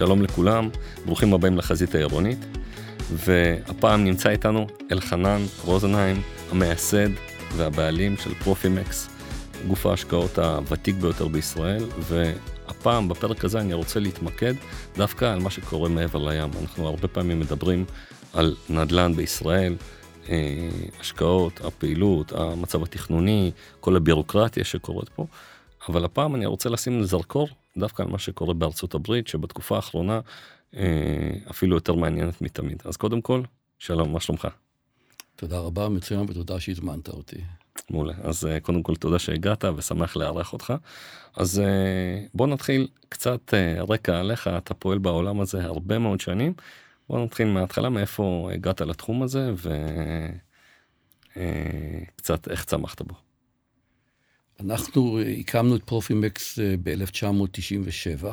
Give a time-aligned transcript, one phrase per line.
[0.00, 0.68] שלום לכולם,
[1.06, 2.38] ברוכים הבאים לחזית העירונית,
[3.12, 7.08] והפעם נמצא איתנו אלחנן רוזנהיים, המייסד
[7.56, 9.08] והבעלים של פרופימקס,
[9.68, 14.54] גוף ההשקעות הוותיק ביותר בישראל, והפעם בפרק הזה אני רוצה להתמקד
[14.96, 16.50] דווקא על מה שקורה מעבר לים.
[16.62, 17.84] אנחנו הרבה פעמים מדברים
[18.32, 19.76] על נדל"ן בישראל,
[20.28, 20.68] אה,
[21.00, 25.26] השקעות, הפעילות, המצב התכנוני, כל הבירוקרטיה שקורית פה,
[25.88, 30.20] אבל הפעם אני רוצה לשים זרקור דווקא על מה שקורה בארצות הברית, שבתקופה האחרונה
[30.76, 32.82] אה, אפילו יותר מעניינת מתמיד.
[32.84, 33.42] אז קודם כל,
[33.78, 34.48] שלום, מה שלומך?
[35.36, 37.40] תודה רבה, מצוין, ותודה שהזמנת אותי.
[37.90, 38.14] מעולה.
[38.22, 40.74] אז אה, קודם כל תודה שהגעת ושמח לארח אותך.
[41.36, 43.54] אז אה, בוא נתחיל קצת
[43.88, 46.52] רקע עליך, אתה פועל בעולם הזה הרבה מאוד שנים.
[47.08, 49.52] בוא נתחיל מההתחלה, מאיפה הגעת לתחום הזה
[52.16, 53.29] וקצת איך צמחת בו.
[54.60, 58.26] אנחנו הקמנו את פרופימקס ב-1997.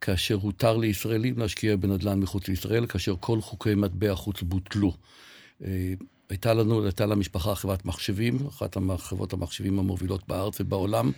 [0.00, 4.92] כאשר הותר לישראלים להשקיע בנדל"ן מחוץ לישראל, כאשר כל חוקי מטבע חוץ בוטלו.
[5.64, 5.94] אה,
[6.28, 11.12] הייתה לנו, הייתה למשפחה חברת מחשבים, אחת מחברות המחשבים המובילות בארץ ובעולם,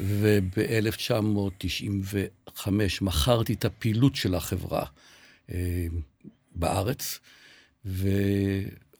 [0.00, 2.68] וב-1995
[3.00, 4.84] מכרתי את הפעילות של החברה
[5.52, 5.86] אה,
[6.54, 7.18] בארץ,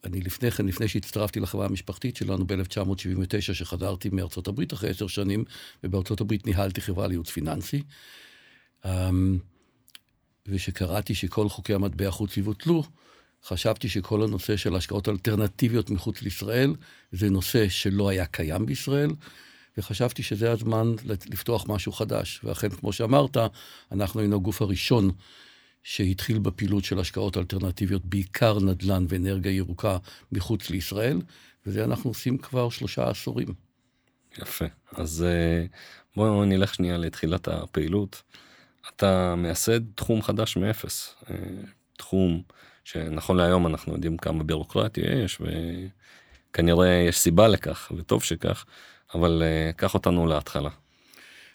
[0.04, 5.44] ואני לפני כן, לפני שהצטרפתי לחברה המשפחתית שלנו ב-1979, שחזרתי מארצות הברית אחרי עשר שנים,
[5.84, 7.82] ובארצות הברית ניהלתי חברה לייעוץ פיננסי.
[8.84, 9.38] אמ,
[10.46, 12.82] ושקראתי שכל חוקי המטבע חוץ יבוטלו,
[13.44, 16.74] חשבתי שכל הנושא של השקעות אלטרנטיביות מחוץ לישראל,
[17.12, 19.10] זה נושא שלא היה קיים בישראל,
[19.78, 22.40] וחשבתי שזה הזמן לפתוח משהו חדש.
[22.44, 23.36] ואכן, כמו שאמרת,
[23.92, 25.10] אנחנו היינו הגוף הראשון
[25.82, 29.96] שהתחיל בפעילות של השקעות אלטרנטיביות, בעיקר נדל"ן ואנרגיה ירוקה
[30.32, 31.20] מחוץ לישראל,
[31.66, 33.48] וזה אנחנו עושים כבר שלושה עשורים.
[34.38, 34.64] יפה.
[34.92, 35.66] אז אה,
[36.16, 38.22] בואו נלך שנייה לתחילת הפעילות.
[38.88, 41.14] אתה מייסד תחום חדש מאפס.
[41.30, 41.36] אה,
[41.96, 42.42] תחום
[42.84, 48.64] שנכון להיום אנחנו יודעים כמה בירוקרטיה יש וכנראה יש סיבה לכך וטוב שכך,
[49.14, 50.70] אבל uh, קח אותנו להתחלה.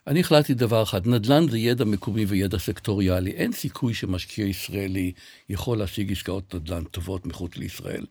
[0.08, 3.32] אני החלטתי דבר אחד, נדל"ן זה ידע מקומי וידע סקטוריאלי.
[3.32, 5.12] אין סיכוי שמשקיע ישראלי
[5.50, 8.06] יכול להשיג עסקאות נדל"ן טובות מחוץ לישראל.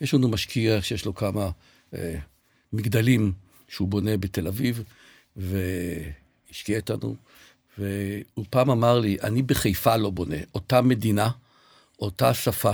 [0.00, 1.50] יש לנו משקיע שיש לו כמה
[1.94, 2.18] אה,
[2.72, 3.32] מגדלים
[3.68, 4.82] שהוא בונה בתל אביב,
[5.36, 7.16] והשקיע איתנו
[7.78, 11.30] והוא פעם אמר לי, אני בחיפה לא בונה, אותה מדינה,
[11.98, 12.72] אותה שפה,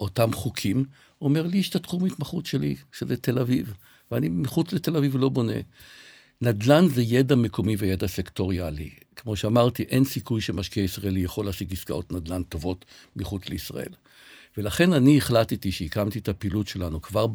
[0.00, 0.84] אותם חוקים.
[1.18, 3.74] הוא אומר לי, יש את התחום התמחות שלי, שזה תל אביב,
[4.10, 5.60] ואני מחוץ לתל אביב לא בונה.
[6.42, 8.90] נדל"ן זה ידע מקומי וידע סקטוריאלי.
[9.16, 12.84] כמו שאמרתי, אין סיכוי שמשקיע ישראלי יכול להשיג עסקאות נדל"ן טובות
[13.16, 13.92] מחוץ לישראל.
[14.56, 17.26] ולכן אני החלטתי שהקמתי את הפעילות שלנו כבר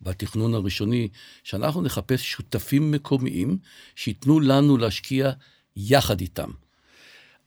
[0.00, 1.08] בתכנון הראשוני,
[1.44, 3.58] שאנחנו נחפש שותפים מקומיים
[3.96, 5.30] שייתנו לנו להשקיע
[5.76, 6.50] יחד איתם.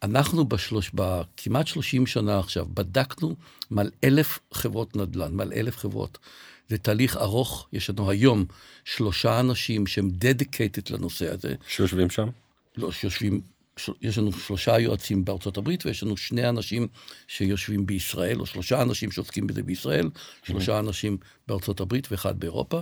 [0.03, 3.35] אנחנו בשלוש, בכמעט 30 שנה עכשיו, בדקנו
[3.69, 6.17] מעל אלף חברות נדל"ן, מעל אלף חברות.
[6.69, 8.45] זה תהליך ארוך, יש לנו היום
[8.85, 11.55] שלושה אנשים שהם דדיקטד לנושא הזה.
[11.67, 12.27] שיושבים שם?
[12.77, 13.41] לא, שיושבים,
[14.01, 16.87] יש לנו שלושה יועצים בארצות הברית, ויש לנו שני אנשים
[17.27, 20.09] שיושבים בישראל, או שלושה אנשים שעוסקים בזה בישראל,
[20.43, 21.17] שלושה אנשים
[21.47, 22.81] בארצות הברית ואחד באירופה.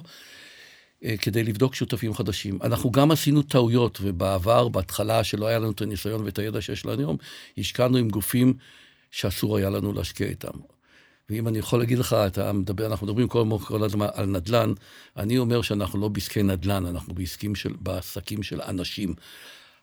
[1.03, 2.59] אה, כדי לבדוק שותפים חדשים.
[2.63, 6.99] אנחנו גם עשינו טעויות, ובעבר, בהתחלה, שלא היה לנו את הניסיון ואת הידע שיש לנו
[6.99, 7.17] היום,
[7.57, 8.53] השקענו עם גופים
[9.11, 10.74] שאסור היה לנו להשקיע איתם.
[11.29, 14.73] ואם אני יכול להגיד לך, אתה מדבר, אנחנו מדברים כל, כל הזמן על נדל"ן,
[15.17, 19.13] אני אומר שאנחנו לא בעסקי נדל"ן, אנחנו בעסקים של, בעסקים של אנשים.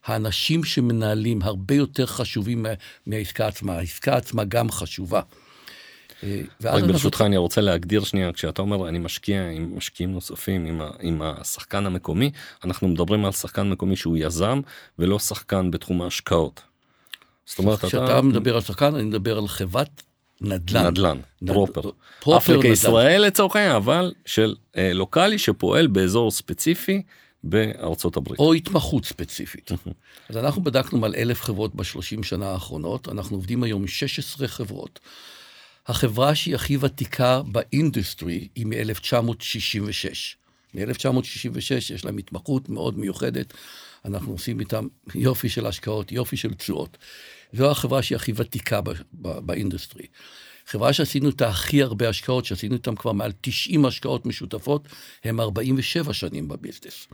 [0.04, 2.66] האנשים שמנהלים הרבה יותר חשובים
[3.06, 3.72] מהעסקה עצמה.
[3.72, 5.20] העסקה עצמה גם חשובה.
[6.24, 10.80] אה, רק ברשותך אני רוצה להגדיר שנייה כשאתה אומר אני משקיע עם משקיעים נוספים עם,
[10.80, 12.30] ה, עם השחקן המקומי
[12.64, 14.60] אנחנו מדברים על שחקן מקומי שהוא יזם
[14.98, 16.62] ולא שחקן בתחום ההשקעות.
[17.46, 18.22] זאת אומרת כשאתה אתה...
[18.22, 20.02] מדבר על שחקן אני מדבר על חברת
[20.42, 20.86] נדל"ן.
[20.86, 21.90] נדל"ן, פרופר.
[22.20, 27.02] פרופר אפריקה ישראל לצורך העניין אבל של אה, local שפועל באזור ספציפי
[27.44, 28.38] בארצות הברית.
[28.38, 29.70] או התמחות ספציפית.
[30.28, 35.00] אז אנחנו בדקנו מעל אלף חברות בשלושים שנה האחרונות אנחנו עובדים היום 16 חברות.
[35.86, 40.36] החברה שהיא הכי ותיקה באינדוסטרי היא מ-1966.
[40.74, 43.54] מ-1966 יש להם התמחות מאוד מיוחדת,
[44.04, 46.98] אנחנו עושים איתם יופי של השקעות, יופי של תשואות.
[47.52, 48.80] זו החברה שהיא הכי ותיקה
[49.12, 50.06] באינדוסטרי.
[50.66, 54.88] חברה שעשינו איתה הכי הרבה השקעות, שעשינו איתם כבר מעל 90 השקעות משותפות,
[55.24, 57.08] הם 47 שנים ב business.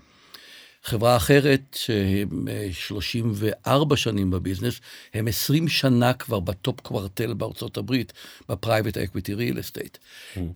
[0.84, 4.80] חברה אחרת, שהם 34 אה, שנים ב business,
[5.14, 8.12] הם 20 שנה כבר ב top quartile בארצות הברית,
[8.48, 9.98] ב private equity real estate.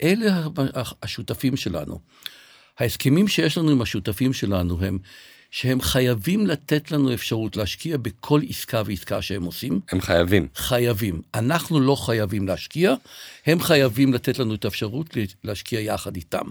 [0.03, 0.47] אלה
[1.03, 1.99] השותפים שלנו.
[2.79, 4.99] ההסכמים שיש לנו עם השותפים שלנו הם
[5.53, 9.79] שהם חייבים לתת לנו אפשרות להשקיע בכל עסקה ועסקה שהם עושים.
[9.89, 10.47] הם חייבים.
[10.55, 11.21] חייבים.
[11.35, 12.93] אנחנו לא חייבים להשקיע,
[13.45, 16.45] הם חייבים לתת לנו את האפשרות להשקיע יחד איתם.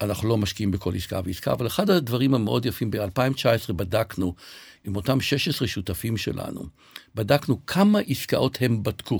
[0.00, 4.34] אנחנו לא משקיעים בכל עסקה ועסקה, אבל אחד הדברים המאוד יפים, ב-2019 בדקנו
[4.84, 6.66] עם אותם 16 שותפים שלנו,
[7.14, 9.18] בדקנו כמה עסקאות הם בדקו.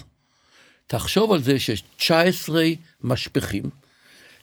[0.87, 2.65] תחשוב על זה שיש 19
[3.03, 3.71] משפכים,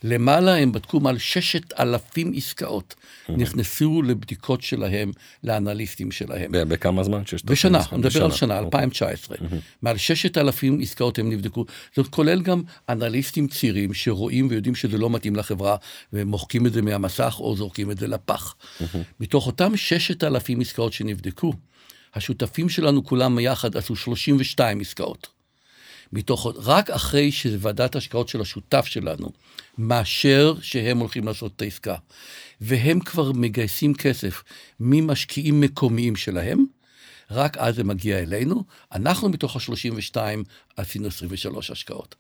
[0.04, 2.96] למעלה הם בדקו מעל ששת אלפים עסקאות,
[3.30, 5.12] נכנסו לבדיקות שלהם,
[5.44, 6.52] לאנליסטים שלהם.
[6.52, 7.22] בכמה זמן?
[7.46, 9.38] בשנה, אני מדבר על שנה, 2019.
[9.82, 11.66] מעל ששת אלפים עסקאות הם נבדקו,
[11.96, 15.76] זאת כולל גם אנליסטים צעירים שרואים ויודעים שזה לא מתאים לחברה,
[16.14, 18.56] ומוחקים את זה מהמסך או זורקים את זה לפח.
[19.20, 21.54] מתוך אותם ששת אלפים עסקאות שנבדקו,
[22.16, 25.28] השותפים שלנו כולם יחד עשו 32 עסקאות.
[26.14, 29.30] מתוך, רק אחרי שוועדת השקעות של השותף שלנו
[29.78, 31.96] מאשר שהם הולכים לעשות את העסקה,
[32.62, 34.44] והם כבר מגייסים כסף
[34.80, 36.66] ממשקיעים מקומיים שלהם,
[37.32, 38.64] רק אז זה מגיע אלינו.
[38.92, 40.18] אנחנו מתוך ה-32
[40.78, 42.16] עשינו 23 השקעות.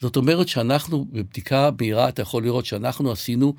[0.00, 3.54] זאת אומרת שאנחנו, בבדיקה מהירה, אתה יכול לראות שאנחנו עשינו,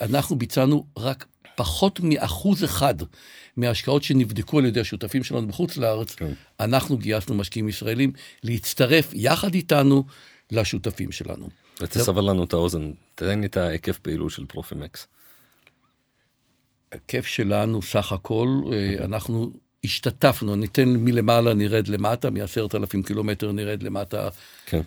[0.00, 2.94] אנחנו ביצענו רק פחות מאחוז אחד
[3.56, 6.32] מההשקעות שנבדקו על ידי השותפים שלנו בחוץ לארץ, כן.
[6.60, 8.12] אנחנו גייסנו משקיעים ישראלים
[8.42, 10.04] להצטרף יחד איתנו
[10.50, 11.48] לשותפים שלנו.
[11.80, 15.06] ותסבר לנו את האוזן, תן לי את ההיקף פעילות של פרופימקס.
[16.92, 19.52] היקף שלנו סך הכל, אה, אנחנו
[19.84, 24.28] השתתפנו, ניתן מלמעלה נרד למטה, מעשרת אלפים קילומטר נרד למטה
[24.66, 24.80] כן.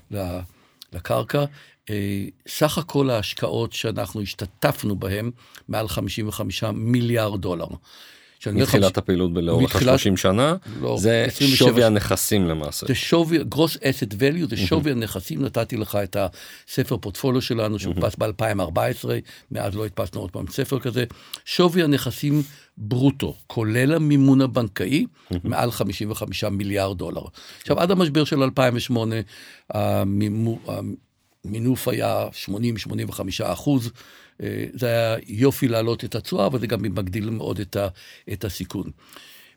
[0.94, 1.46] לקרקע.
[1.90, 5.32] אה, סך הכל ההשקעות שאנחנו השתתפנו בהן,
[5.68, 7.68] מעל 55 מיליארד דולר.
[8.48, 12.88] מתחילת הפעילות לאורך ה-30 שנה, לא, זה 27, שווי הנכסים למעשה.
[12.88, 18.16] זה שווי, גרוס אסט value, זה שווי הנכסים, נתתי לך את הספר פורטפוליו שלנו שהודפס
[18.16, 19.10] ב-2014,
[19.52, 21.04] מאז לא הדפסנו עוד פעם ספר כזה,
[21.46, 22.44] שווי הנכסים
[22.78, 25.06] ברוטו, כולל המימון הבנקאי,
[25.44, 27.22] מעל 55 מיליארד דולר.
[27.62, 29.16] עכשיו, עד המשבר של 2008,
[29.70, 30.58] המימון...
[31.46, 32.28] המינוף היה
[33.10, 33.92] 80-85 אחוז,
[34.74, 37.88] זה היה יופי להעלות את התשואה, אבל זה גם מגדיל מאוד את, ה,
[38.34, 38.92] את הסיכון.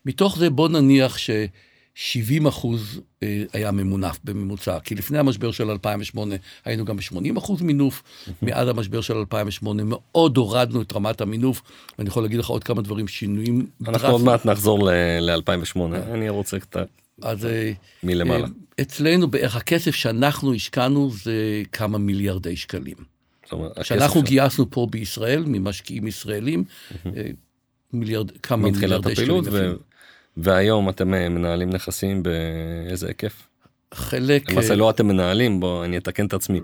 [0.05, 6.35] מתוך זה בוא נניח ש-70 אחוז אה, היה ממונף בממוצע, כי לפני המשבר של 2008
[6.65, 8.03] היינו גם ב-80 אחוז מינוף,
[8.41, 11.61] מאז המשבר של 2008 מאוד הורדנו את רמת המינוף,
[11.97, 14.89] ואני יכול להגיד לך עוד כמה דברים, שינויים אנחנו עוד מעט נחזור
[15.21, 15.79] ל-2008,
[16.13, 16.87] אני רוצה קצת...
[17.21, 17.47] אז
[18.03, 18.47] מלמעלה.
[18.81, 23.14] אצלנו בערך הכסף שאנחנו השקענו זה כמה מיליארדי שקלים.
[23.83, 26.63] שאנחנו גייסנו פה בישראל ממשקיעים ישראלים,
[27.93, 29.43] מיליארד, כמה מיליארדי שקלים.
[29.51, 29.73] ו...
[30.37, 33.47] והיום אתם אה, מנהלים נכסים באיזה היקף?
[33.93, 34.51] חלק...
[34.51, 36.59] למעשה אה, לא אתם מנהלים, בוא אני אתקן את עצמי.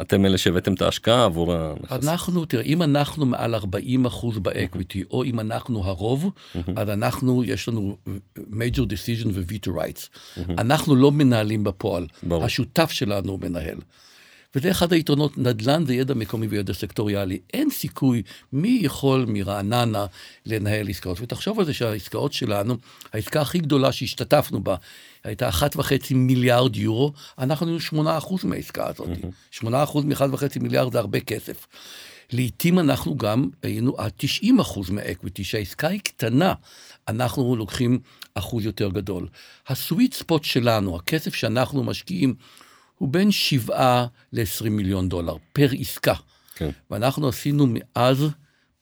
[0.00, 1.92] אתם אלה שהבאתם את ההשקעה עבור הנכס.
[2.08, 6.30] אנחנו, תראה, אם אנחנו מעל 40 אחוז באקוויטי, או אם אנחנו הרוב,
[6.76, 7.96] אז אנחנו, יש לנו
[8.36, 10.08] major decision ו-veto rights.
[10.58, 13.78] אנחנו לא מנהלים בפועל, השותף שלנו מנהל.
[14.54, 17.38] וזה אחד היתרונות, נדל"ן זה ידע מקומי וידע סקטוריאלי.
[17.54, 18.22] אין סיכוי
[18.52, 20.06] מי יכול מרעננה
[20.46, 21.20] לנהל עסקאות.
[21.20, 22.76] ותחשוב על זה שהעסקאות שלנו,
[23.12, 24.76] העסקה הכי גדולה שהשתתפנו בה,
[25.24, 29.08] הייתה אחת וחצי מיליארד יורו, אנחנו היינו שמונה אחוז מהעסקה הזאת.
[29.50, 31.66] שמונה אחוז מאחד וחצי מיליארד זה הרבה כסף.
[32.32, 36.54] לעתים אנחנו גם היינו עד 90 אחוז מהאקוויטי, שהעסקה היא קטנה,
[37.08, 37.98] אנחנו לוקחים
[38.34, 39.28] אחוז יותר גדול.
[39.68, 42.34] הסוויט ספוט שלנו, הכסף שאנחנו משקיעים,
[42.98, 46.14] הוא בין 7 ל-20 מיליון דולר פר עסקה.
[46.54, 46.70] כן.
[46.90, 48.24] ואנחנו עשינו מאז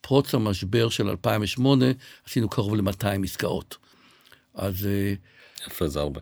[0.00, 1.84] פרוץ המשבר של 2008,
[2.26, 3.76] עשינו קרוב ל-200 עסקאות.
[4.54, 4.86] אז...
[4.86, 5.14] אה,
[5.66, 6.20] יפה, זה הרבה.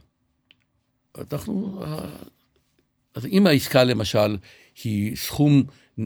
[1.32, 1.82] אנחנו...
[1.84, 2.06] אה,
[3.14, 4.36] אז אם העסקה למשל
[4.84, 5.62] היא סכום,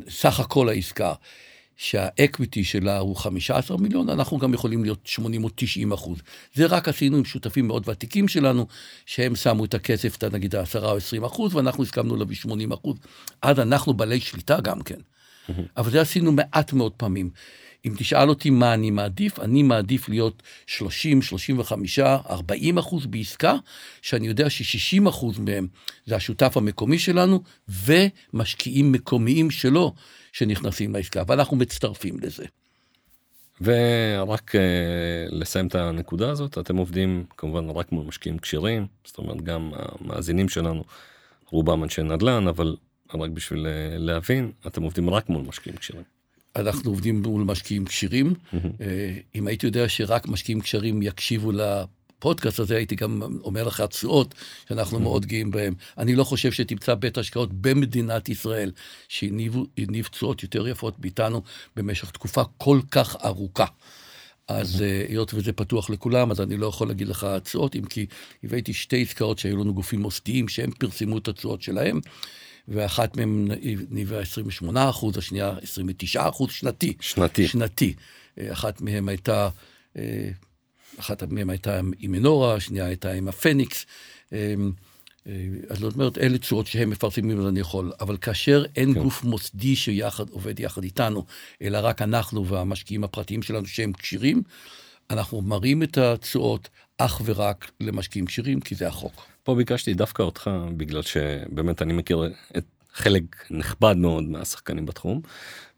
[0.08, 1.14] סך הכל העסקה,
[1.78, 6.18] שהאקוויטי שלה הוא 15 מיליון, אנחנו גם יכולים להיות 80 או 90 אחוז.
[6.54, 8.66] זה רק עשינו עם שותפים מאוד ותיקים שלנו,
[9.06, 12.96] שהם שמו את הכסף, נגיד 10 או 20 אחוז, ואנחנו הסכמנו להביא 80 אחוז.
[13.42, 15.00] אז אנחנו בעלי שליטה גם כן.
[15.76, 17.30] אבל זה עשינו מעט מאוד פעמים.
[17.86, 23.56] אם תשאל אותי מה אני מעדיף, אני מעדיף להיות 30, 35, 40 אחוז בעסקה,
[24.02, 25.68] שאני יודע ש-60 אחוז מהם
[26.06, 29.94] זה השותף המקומי שלנו, ומשקיעים מקומיים שלו
[30.32, 32.44] שנכנסים לעסקה, ואנחנו מצטרפים לזה.
[33.60, 34.58] ורק uh,
[35.30, 40.48] לסיים את הנקודה הזאת, אתם עובדים כמובן רק מול משקיעים כשרים, זאת אומרת גם המאזינים
[40.48, 40.84] שלנו,
[41.50, 42.76] רובם אנשי נדל"ן, אבל
[43.14, 46.02] רק בשביל uh, להבין, אתם עובדים רק מול משקיעים כשרים.
[46.56, 48.34] אנחנו עובדים מול משקיעים כשירים.
[48.80, 51.52] אה, אם הייתי יודע שרק משקיעים כשרים יקשיבו
[52.18, 54.34] לפודקאסט הזה, הייתי גם אומר לך תשואות
[54.68, 55.74] שאנחנו מאוד גאים בהם.
[55.98, 58.72] אני לא חושב שתמצא בית השקעות במדינת ישראל
[59.08, 61.42] שהניב תשואות יותר יפות מאיתנו
[61.76, 63.66] במשך תקופה כל כך ארוכה.
[64.48, 68.06] אז אה, היות וזה פתוח לכולם, אז אני לא יכול להגיד לך תשואות, אם כי
[68.44, 72.00] הבאתי שתי עסקאות שהיו לנו גופים מוסדיים, שהם פרסמו את התשואות שלהם,
[72.68, 73.48] ואחת מהן
[73.90, 76.96] ניבאה 28 אחוז, השנייה 29 אחוז, שנתי.
[77.00, 77.48] שנתי.
[77.48, 77.94] שנתי.
[78.40, 79.48] אה, אחת מהן הייתה,
[81.00, 83.86] אחת מהן הייתה עם מנורה, השנייה הייתה עם הפניקס.
[85.68, 87.92] אז זאת אומרת, אלה תשואות שהם מפרסמים, אז אני יכול.
[88.00, 89.02] אבל כאשר אין כן.
[89.02, 91.24] גוף מוסדי שיחד עובד יחד איתנו,
[91.62, 94.42] אלא רק אנחנו והמשקיעים הפרטיים שלנו שהם כשירים,
[95.10, 99.26] אנחנו מראים את התשואות אך ורק למשקיעים כשירים, כי זה החוק.
[99.42, 105.20] פה ביקשתי דווקא אותך, בגלל שבאמת אני מכיר את חלק נכבד מאוד מהשחקנים בתחום,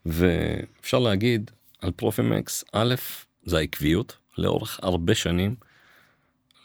[0.05, 1.51] ואפשר להגיד
[1.81, 2.95] על פרופימקס, א',
[3.43, 5.55] זה העקביות, לאורך הרבה שנים.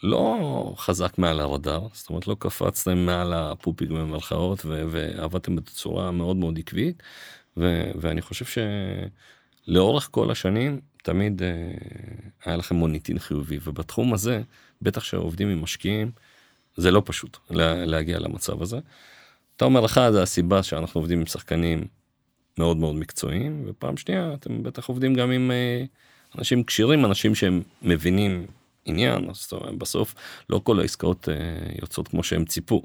[0.02, 6.58] לא חזק מעל הרדאר, זאת אומרת לא קפצתם מעל הפופיק במרכאות ועבדתם בצורה מאוד מאוד
[6.58, 7.02] עקבית,
[7.56, 8.62] ו- ואני חושב
[9.66, 11.49] שלאורך כל השנים תמיד אה,
[12.44, 14.42] היה לכם מוניטין חיובי, ובתחום הזה,
[14.82, 16.11] בטח שעובדים עם משקיעים,
[16.76, 18.78] זה לא פשוט לה, להגיע למצב הזה.
[19.56, 21.87] אתה אומר לך זה הסיבה שאנחנו עובדים עם שחקנים
[22.58, 25.85] מאוד מאוד מקצועיים, ופעם שנייה אתם בטח עובדים גם עם אה,
[26.38, 28.46] אנשים כשירים, אנשים שהם מבינים
[28.84, 30.14] עניין, אז בסוף
[30.50, 31.34] לא כל העסקאות אה,
[31.82, 32.82] יוצאות כמו שהם ציפו.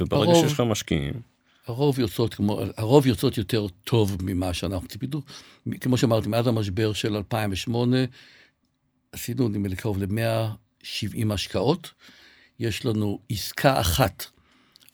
[0.00, 1.12] וברגע הרוב, שיש לך משקיעים...
[1.66, 5.22] הרוב יוצאות, כמו, הרוב יוצאות יותר טוב ממה שאנחנו ציפינו.
[5.80, 7.96] כמו שאמרתי, מאז המשבר של 2008,
[9.12, 11.90] עשינו נדמה לי קרוב ל-170 השקעות.
[12.58, 14.26] יש לנו עסקה אחת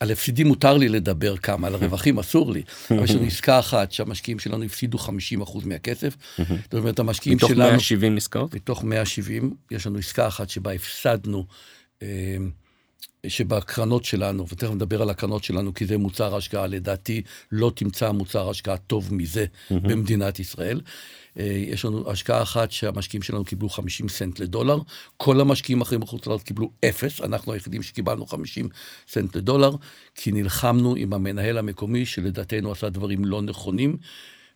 [0.01, 2.63] על הפסידים מותר לי לדבר כמה, על הרווחים אסור לי.
[2.91, 5.11] אבל יש לנו עסקה אחת שהמשקיעים שלנו הפסידו 50%
[5.65, 6.17] מהכסף.
[6.65, 7.53] זאת אומרת, המשקיעים שלנו...
[7.53, 8.55] מתוך 170 עסקאות?
[8.55, 11.47] מתוך 170, יש לנו עסקה אחת שבה הפסדנו,
[12.03, 12.37] אה,
[13.27, 18.51] שבקרנות שלנו, ותכף נדבר על הקרנות שלנו, כי זה מוצר השקעה, לדעתי לא תמצא מוצר
[18.51, 20.81] השקעה טוב מזה במדינת ישראל.
[21.39, 24.79] אה, יש לנו השקעה אחת שהמשקיעים שלנו קיבלו 50 סנט לדולר,
[25.17, 28.69] כל המשקיעים האחרים בחוץ לארץ קיבלו אפס, אנחנו היחידים שקיבלנו 50
[29.09, 29.71] סנט לדולר,
[30.15, 33.97] כי נלחמנו עם המנהל המקומי, שלדעתנו עשה דברים לא נכונים,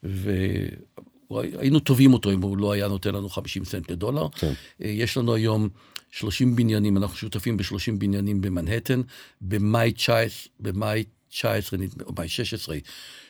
[0.03, 4.29] והיינו תובעים אותו אם הוא לא היה נותן לנו 50 סנט לדולר.
[4.29, 4.53] כן.
[4.83, 5.69] אה, יש לנו היום
[6.13, 9.01] 30 בניינים, אנחנו שותפים ב-30 בניינים במנהטן,
[9.41, 12.77] במאי 19, במאי 19, או מאי 16,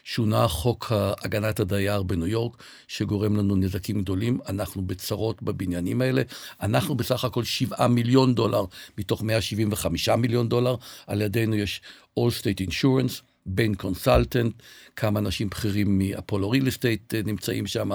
[0.05, 0.93] שונה חוק
[1.25, 4.39] הגנת הדייר בניו יורק, שגורם לנו נזקים גדולים.
[4.49, 6.23] אנחנו בצרות בבניינים האלה.
[6.61, 8.65] אנחנו בסך הכל 7 מיליון דולר
[8.99, 10.77] מתוך 175 מיליון דולר.
[11.07, 11.81] על ידינו יש
[12.19, 13.32] All State Insurance.
[13.47, 14.55] בין קונסלטנט,
[14.97, 17.91] כמה אנשים בכירים מאפולו ריל אסטייט נמצאים שם,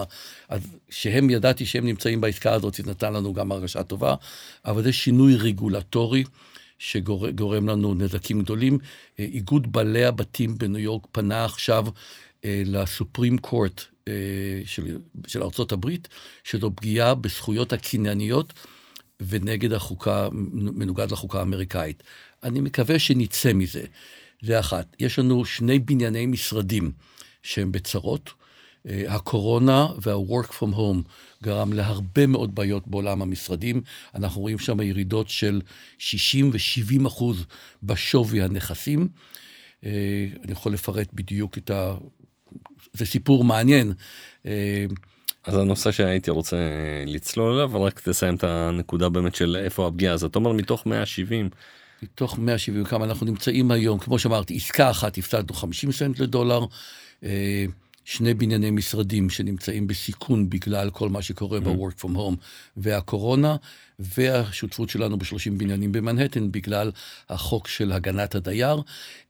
[0.50, 4.16] אז שהם, ידעתי שהם נמצאים בעסקה הזאת, זה נתן לנו גם הרגשה טובה,
[4.66, 6.24] אבל זה שינוי רגולטורי
[6.80, 8.78] שגורם לנו נזקים גדולים.
[9.20, 11.86] אה, איגוד בעלי הבתים בניו יורק פנה עכשיו
[12.46, 14.14] אה, לסופרים קורט אה,
[14.66, 16.08] של, של הברית,
[16.44, 18.54] שזו פגיעה בזכויות הקנייניות
[19.20, 22.04] ונגד החוקה, מנוגד לחוקה האמריקאית.
[22.44, 23.86] אני מקווה שנצא מזה.
[24.42, 24.96] זה אחת.
[25.00, 26.92] יש לנו שני בנייני משרדים
[27.44, 28.30] שהם בצרות.
[28.90, 31.10] אה, הקורונה וה-work from home
[31.44, 33.82] גרם להרבה מאוד בעיות בעולם המשרדים.
[34.16, 35.62] אנחנו רואים שם ירידות של
[35.98, 37.46] 60 ו-70 אחוז
[37.84, 39.08] בשווי הנכסים.
[39.86, 41.96] אה, אני יכול לפרט בדיוק את ה...
[42.94, 43.94] זה סיפור מעניין.
[44.46, 44.86] אה,
[45.44, 46.58] אז הנושא שהייתי רוצה
[47.06, 50.14] לצלול אליו, רק תסיים את הנקודה באמת של איפה הפגיעה.
[50.14, 51.50] אז אתה אומר מתוך 170.
[52.04, 56.66] מתוך 170 כמה אנחנו נמצאים היום, כמו שאמרתי, עסקה אחת הפסדנו 50 סנט לדולר.
[58.06, 61.62] שני בנייני משרדים שנמצאים בסיכון בגלל כל מה שקורה mm-hmm.
[61.62, 62.36] ב-work from home
[62.78, 63.56] והקורונה,
[64.00, 66.92] והשותפות שלנו ב-30 בניינים במנהטן בגלל
[67.30, 68.82] החוק של הגנת הדייר.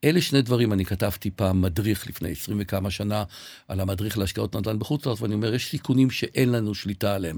[0.03, 3.23] אלה שני דברים, אני כתבתי פעם מדריך לפני 20 וכמה שנה
[3.67, 7.37] על המדריך להשקעות נדל"ן בחוץ לארץ, ואני אומר, יש סיכונים שאין לנו שליטה עליהם.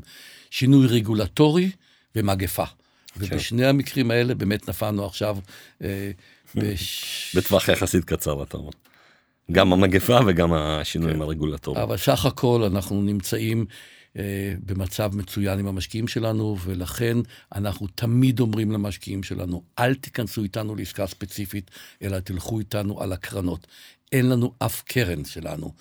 [0.52, 1.72] שינוי רגולטורי
[2.16, 2.66] ומגפה.
[3.14, 3.26] כן.
[3.36, 5.38] ובשני המקרים האלה באמת נפלנו עכשיו.
[5.84, 6.12] אה,
[6.56, 7.36] בש...
[7.38, 8.72] בטווח יחסית קצר, אתה אומר.
[9.52, 11.22] גם המגפה וגם השינויים כן.
[11.22, 11.84] הרגולטוריים.
[11.84, 13.66] אבל סך הכל אנחנו נמצאים
[14.18, 17.18] אה, במצב מצוין עם המשקיעים שלנו, ולכן
[17.56, 23.68] אנחנו תמיד אומרים למשקיעים שלנו, אל תיכנסו איתנו לעסקה ספציפית, אלא תלכו איתנו על הקרנות.
[24.12, 25.72] אין לנו אף קרן שלנו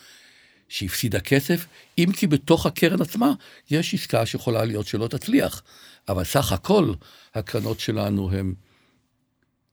[0.68, 1.66] שהפסידה כסף,
[1.98, 3.32] אם כי בתוך הקרן עצמה
[3.70, 5.62] יש עסקה שיכולה להיות שלא תצליח.
[6.08, 6.92] אבל סך הכל
[7.34, 8.54] הקרנות שלנו הן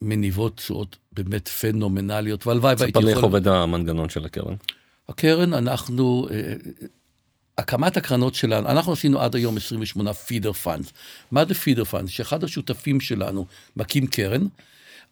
[0.02, 3.02] מניבות תשואות באמת פנומנליות, והלוואי והייתי יכול...
[3.02, 4.56] ספר לי איך עובד המנגנון של הקרן.
[5.10, 6.54] הקרן, אנחנו, אה,
[7.58, 10.94] הקמת הקרנות שלנו, אנחנו עשינו עד היום 28 פידר פאנס.
[11.32, 12.10] מה זה פידר פאנס?
[12.10, 13.46] שאחד השותפים שלנו
[13.78, 14.48] מקים קרן,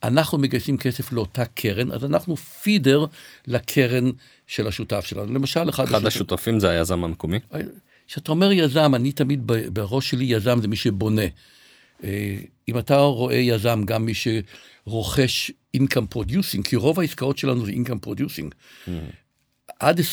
[0.03, 3.05] אנחנו מגייסים כסף לאותה קרן, אז אנחנו פידר
[3.48, 4.12] לקרן
[4.48, 5.33] של השותף שלנו.
[5.33, 7.39] למשל, אחד, אחד השותפים זה היזם המקומי?
[8.07, 11.22] כשאתה אומר יזם, אני תמיד בראש שלי יזם זה מי שבונה.
[12.03, 12.36] אה,
[12.69, 18.07] אם אתה רואה יזם, גם מי שרוכש income producing, כי רוב העסקאות שלנו זה income
[18.07, 18.50] producing.
[18.88, 18.89] Mm.
[19.80, 20.03] עד 25%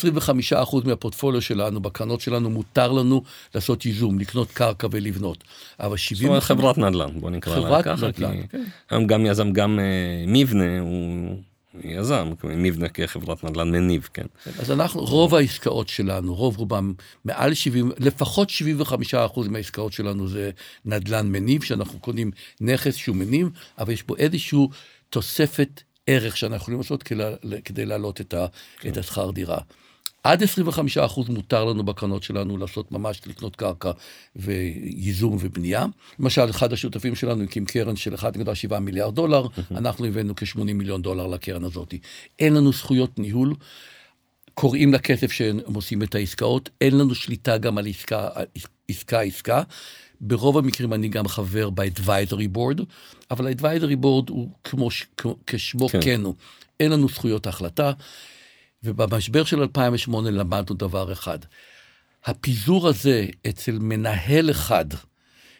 [0.84, 3.22] מהפורטפוליו שלנו, בקרנות שלנו, מותר לנו
[3.54, 5.44] לעשות ייזום, לקנות קרקע ולבנות.
[5.80, 6.22] אבל 70...
[6.22, 7.96] זאת אומרת חברת נדל"ן, בוא נקרא לה ככה.
[7.96, 8.64] חברת נדל"ן, כן.
[8.90, 11.36] היום גם יזם, גם uh, מבנה, הוא
[11.84, 14.26] יזם, מבנה כחברת נדל"ן מניב, כן.
[14.58, 16.92] אז אנחנו, רוב העסקאות שלנו, רוב רובם,
[17.24, 18.48] מעל 70, לפחות
[19.12, 20.50] 75% מהעסקאות שלנו זה
[20.84, 23.48] נדל"ן מניב, שאנחנו קונים נכס שהוא מניב,
[23.78, 24.58] אבל יש בו איזושהי
[25.10, 27.02] תוספת ערך שאנחנו יכולים לעשות
[27.64, 28.34] כדי, להעלות את,
[28.80, 28.88] כן.
[28.88, 29.58] את השכר דירה.
[30.24, 30.46] עד 25%
[31.28, 33.90] מותר לנו בקרנות שלנו לעשות ממש, לקנות קרקע
[34.36, 35.86] וייזום ובנייה.
[36.18, 41.26] למשל, אחד השותפים שלנו הקים קרן של 1.7 מיליארד דולר, אנחנו הבאנו כ-80 מיליון דולר
[41.26, 41.94] לקרן הזאת.
[42.38, 43.54] אין לנו זכויות ניהול.
[44.54, 48.28] קוראים לכסף שהם עושים את העסקאות, אין לנו שליטה גם על עסקה,
[48.88, 49.62] עסקה, עסקה.
[50.20, 52.82] ברוב המקרים אני גם חבר ב-advisory board,
[53.30, 54.88] אבל ה-advisory board הוא כמו,
[55.46, 56.00] כשמו כן.
[56.02, 56.34] כן הוא,
[56.80, 57.92] אין לנו זכויות החלטה.
[58.82, 61.38] ובמשבר של 2008 למדנו דבר אחד,
[62.24, 64.84] הפיזור הזה אצל מנהל אחד,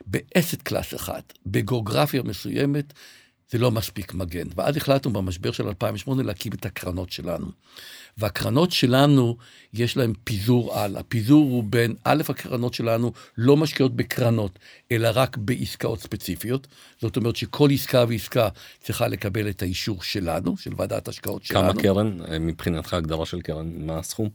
[0.06, 2.92] באסט קלאס אחד, בגיאוגרפיה מסוימת,
[3.50, 4.46] זה לא מספיק מגן.
[4.56, 7.46] ואז החלטנו במשבר של 2008 להקים את הקרנות שלנו.
[8.18, 9.36] והקרנות שלנו,
[9.72, 10.96] יש להן פיזור על.
[10.96, 14.58] הפיזור הוא בין, א', הקרנות שלנו לא משקיעות בקרנות,
[14.92, 16.66] אלא רק בעסקאות ספציפיות.
[17.00, 18.48] זאת אומרת שכל עסקה ועסקה
[18.80, 21.72] צריכה לקבל את האישור שלנו, של ועדת השקעות שלנו.
[21.72, 24.28] כמה קרן, מבחינתך הגדרה של קרן, מה הסכום?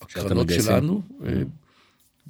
[0.00, 1.67] הקרנות שלנו, mm-hmm.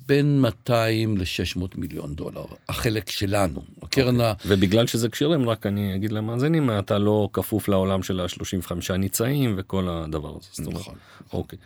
[0.07, 3.62] בין 200 ל-600 מיליון דולר, החלק שלנו.
[3.83, 4.25] הקרן okay.
[4.25, 4.33] ה...
[4.47, 9.88] ובגלל שזה כשירים, רק אני אגיד למאזינים, אתה לא כפוף לעולם של ה-35 ניצאים וכל
[9.88, 10.71] הדבר הזה.
[10.71, 10.95] נכון.
[11.33, 11.59] אוקיי.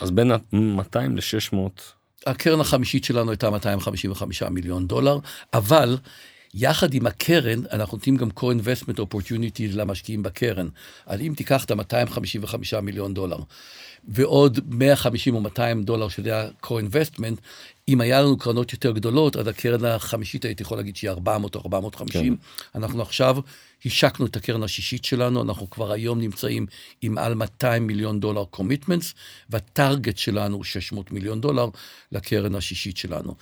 [0.00, 1.56] אז בין 200 ל-600...
[2.26, 5.18] הקרן החמישית שלנו הייתה 255 מיליון דולר,
[5.52, 5.98] אבל
[6.54, 10.68] יחד עם הקרן, אנחנו נותנים גם co-investment opportunities למשקיעים בקרן.
[11.06, 13.38] אז אם תיקח את ה-255 מיליון דולר,
[14.08, 17.40] ועוד 150 או 200 דולר שזה ה-co-investment,
[17.88, 21.60] אם היה לנו קרנות יותר גדולות, אז הקרן החמישית הייתי יכול להגיד שהיא 400 או
[21.60, 22.36] 450.
[22.36, 22.78] כן.
[22.78, 23.36] אנחנו עכשיו
[23.86, 26.66] השקנו את הקרן השישית שלנו, אנחנו כבר היום נמצאים
[27.02, 29.14] עם על 200 מיליון דולר קומיטמנטס,
[29.50, 31.68] והטארגט שלנו הוא 600 מיליון דולר
[32.12, 33.34] לקרן השישית שלנו.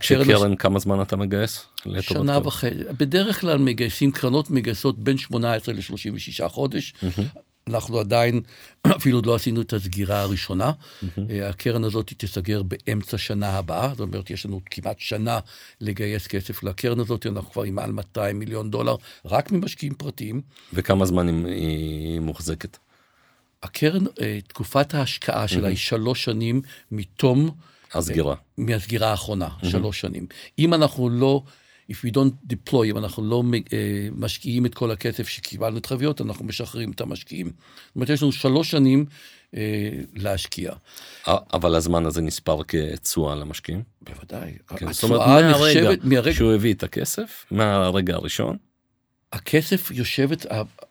[0.00, 0.58] שקרן, הש...
[0.58, 1.66] כמה זמן אתה מגייס?
[2.00, 2.74] שנה וחצי.
[2.98, 6.94] בדרך כלל מגייסים, קרנות מגייסות בין 18 ל-36 חודש.
[7.02, 7.38] Mm-hmm.
[7.68, 8.40] אנחנו עדיין,
[8.96, 10.72] אפילו לא עשינו את הסגירה הראשונה.
[10.72, 11.20] Mm-hmm.
[11.44, 15.38] הקרן הזאת תיסגר באמצע שנה הבאה, זאת אומרת, יש לנו כמעט שנה
[15.80, 20.40] לגייס כסף לקרן הזאת, אנחנו כבר עם מעל 200 מיליון דולר, רק ממשקיעים פרטיים.
[20.72, 22.78] וכמה זמן היא מוחזקת?
[23.62, 25.70] הקרן, אה, תקופת ההשקעה שלה mm-hmm.
[25.70, 27.50] היא שלוש שנים מתום...
[27.94, 28.34] הסגירה.
[28.58, 29.68] מהסגירה האחרונה, mm-hmm.
[29.68, 30.26] שלוש שנים.
[30.58, 31.42] אם אנחנו לא
[31.90, 33.72] if we don't deploy, אם אנחנו לא uh,
[34.12, 37.46] משקיעים את כל הכסף שקיבלנו את חביות, אנחנו משחררים את המשקיעים.
[37.46, 39.56] זאת אומרת, יש לנו שלוש שנים uh,
[40.14, 40.72] להשקיע.
[41.26, 43.82] אבל הזמן הזה נספר כתשואה למשקיעים?
[44.02, 44.52] בוודאי.
[44.76, 48.56] כן, זאת אומרת, מהרגע, מהרגע שהוא הביא את הכסף, מהרגע הראשון,
[49.32, 50.46] הכסף יושבת,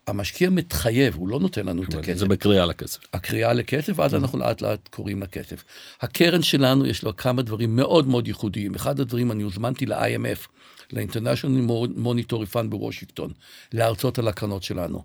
[0.07, 2.17] המשקיע מתחייב, הוא לא נותן לנו את הכסף.
[2.17, 2.99] זה בקריאה לכסף.
[3.13, 5.63] הקריאה לכסף, ואז אנחנו לאט לאט קוראים לכסף.
[6.01, 8.75] הקרן שלנו, יש לה כמה דברים מאוד מאוד ייחודיים.
[8.75, 10.47] אחד הדברים, אני הוזמנתי ל-IMF,
[10.93, 13.31] ל-International Monetary Fund בוושינגטון,
[13.73, 15.03] להרצות על הקרנות שלנו.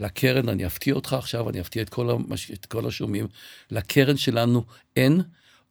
[0.00, 2.50] לקרן, אני אפתיע אותך עכשיו, אני אפתיע את כל, המש...
[2.50, 3.26] את כל השומעים,
[3.70, 4.64] לקרן שלנו
[4.96, 5.20] אין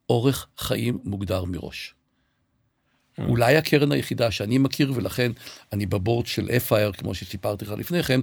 [0.10, 1.94] אורך חיים מוגדר מראש.
[3.20, 3.22] Mm.
[3.22, 5.32] אולי הקרן היחידה שאני מכיר, ולכן
[5.74, 8.20] אני בבורד של FIRE, כמו שסיפרתי לך לפני כן,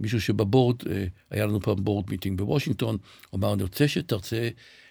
[0.00, 2.96] מישהו שבבורד, אה, היה לנו פעם בורד מיטינג בוושינגטון,
[3.34, 4.48] אמר, אני רוצה שתרצה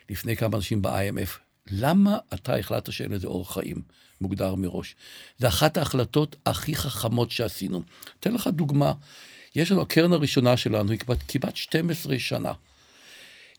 [0.10, 1.30] לפני כמה אנשים ב-IMF,
[1.72, 3.82] למה אתה החלטת שאין לזה אורח חיים
[4.22, 4.96] מוגדר מראש?
[5.38, 7.82] זה אחת ההחלטות הכי חכמות שעשינו.
[8.20, 8.94] אתן לך דוגמה,
[9.56, 12.52] יש לנו, הקרן הראשונה שלנו היא כמעט, כמעט 12 שנה.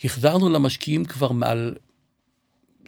[0.04, 1.74] החזרנו למשקיעים כבר מעל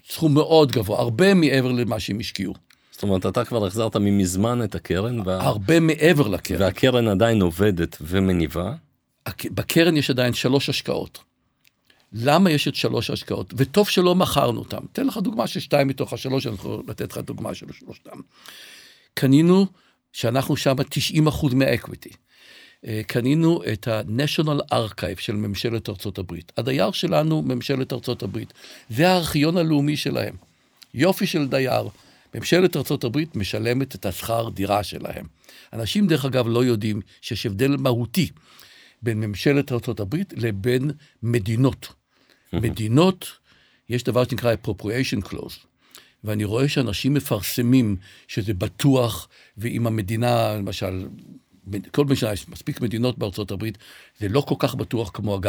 [0.08, 2.54] סכום מאוד גבוה, הרבה מעבר למה שהם השקיעו.
[2.92, 5.20] זאת אומרת, אתה כבר החזרת ממזמן את הקרן.
[5.24, 5.42] וה...
[5.42, 6.60] הרבה מעבר לקרן.
[6.62, 8.74] והקרן עדיין עובדת ומניבה.
[9.44, 11.18] בקרן יש עדיין שלוש השקעות.
[12.12, 13.54] למה יש את שלוש השקעות?
[13.56, 14.78] וטוב שלא מכרנו אותן.
[14.92, 18.20] אתן לך דוגמה של שתיים מתוך השלוש, אני יכול לתת לך דוגמה של שלושתם.
[19.14, 19.66] קנינו,
[20.12, 22.10] שאנחנו שם 90 אחוז מהאקוויטי.
[22.86, 26.52] אה, קנינו את ה-National Archive של ממשלת ארצות הברית.
[26.56, 28.52] הדייר שלנו, ממשלת ארצות הברית.
[28.90, 30.34] זה הארכיון הלאומי שלהם.
[30.94, 31.88] יופי של דייר.
[32.34, 35.26] ממשלת ארה"ב משלמת את השכר דירה שלהם.
[35.72, 38.30] אנשים, דרך אגב, לא יודעים שיש הבדל מהותי
[39.02, 40.90] בין ממשלת ארה"ב לבין
[41.22, 42.01] מדינות.
[42.52, 43.32] מדינות,
[43.88, 45.66] יש דבר שנקרא appropriation clause.
[46.24, 47.96] ואני רואה שאנשים מפרסמים
[48.28, 51.08] שזה בטוח, ואם המדינה, למשל,
[51.90, 53.78] כל מדינה, יש מספיק מדינות בארצות הברית,
[54.18, 55.40] זה לא כל כך בטוח כמו.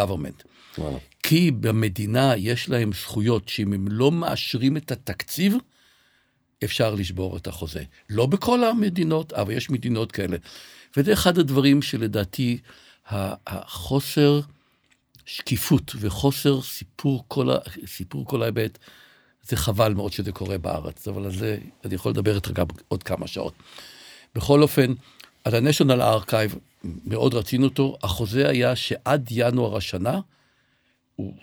[0.77, 0.97] וואלה.
[1.23, 5.55] כי במדינה יש להם זכויות שאם הם לא מאשרים את התקציב,
[6.63, 7.83] אפשר לשבור את החוזה.
[8.09, 10.37] לא בכל המדינות, אבל יש מדינות כאלה.
[10.97, 12.57] וזה אחד הדברים שלדעתי,
[13.07, 14.39] החוסר
[15.25, 18.77] שקיפות וחוסר סיפור כל, ה, סיפור כל ההיבט,
[19.43, 23.03] זה חבל מאוד שזה קורה בארץ, אבל על זה אני יכול לדבר איתך גם עוד
[23.03, 23.53] כמה שעות.
[24.35, 24.93] בכל אופן,
[25.43, 30.19] על ה-National Archive, מאוד רצינו אותו, החוזה היה שעד ינואר השנה,
[31.15, 31.33] הוא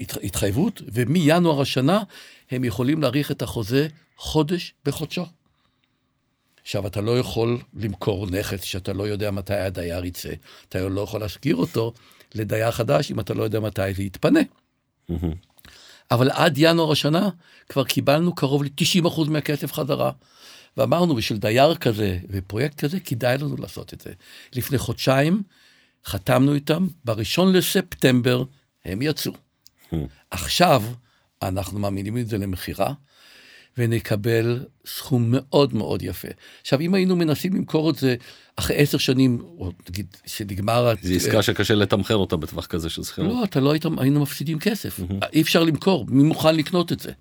[0.00, 2.02] התחייבות, ומינואר השנה
[2.50, 5.24] הם יכולים להאריך את החוזה חודש בחודשו.
[6.70, 10.32] עכשיו, אתה לא יכול למכור נכס שאתה לא יודע מתי הדייר יצא,
[10.68, 11.92] אתה לא יכול להשכיר אותו
[12.34, 14.40] לדייר חדש אם אתה לא יודע מתי זה יתפנה.
[16.10, 17.28] אבל עד ינואר השנה
[17.68, 20.12] כבר קיבלנו קרוב ל-90% מהכסף חזרה.
[20.76, 24.12] ואמרנו, בשביל דייר כזה ופרויקט כזה, כדאי לנו לעשות את זה.
[24.54, 25.42] לפני חודשיים
[26.06, 28.44] חתמנו איתם, בראשון לספטמבר
[28.84, 29.32] הם יצאו.
[30.30, 30.82] עכשיו
[31.42, 32.92] אנחנו מאמינים את זה למכירה,
[33.78, 36.28] ונקבל סכום מאוד מאוד יפה.
[36.60, 38.14] עכשיו, אם היינו מנסים למכור את זה
[38.56, 40.92] אחרי עשר שנים, או נגיד שנגמר...
[41.02, 43.32] זו עסקה שקשה לתמחר אותה בטווח כזה של שכירות.
[43.32, 45.00] לא, אתה לא היית, היינו מפסידים כסף.
[45.32, 47.12] אי אפשר למכור, מי מוכן לקנות את זה?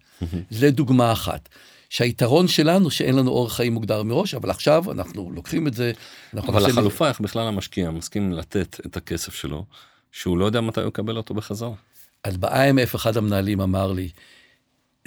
[0.50, 1.50] זה דוגמה אחת.
[1.90, 5.92] שהיתרון שלנו שאין לנו אורח חיים מוגדר מראש, אבל עכשיו אנחנו לוקחים את זה.
[6.34, 9.66] אבל החלופה, איך בכלל המשקיע מסכים לתת את הכסף שלו,
[10.12, 11.74] שהוא לא יודע מתי הוא יקבל אותו בחזרה.
[12.24, 14.10] אז ב-IMF אחד המנהלים אמר לי,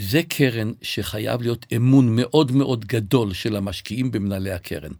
[0.02, 4.90] זה קרן שחייב להיות אמון מאוד מאוד גדול של המשקיעים במנהלי הקרן.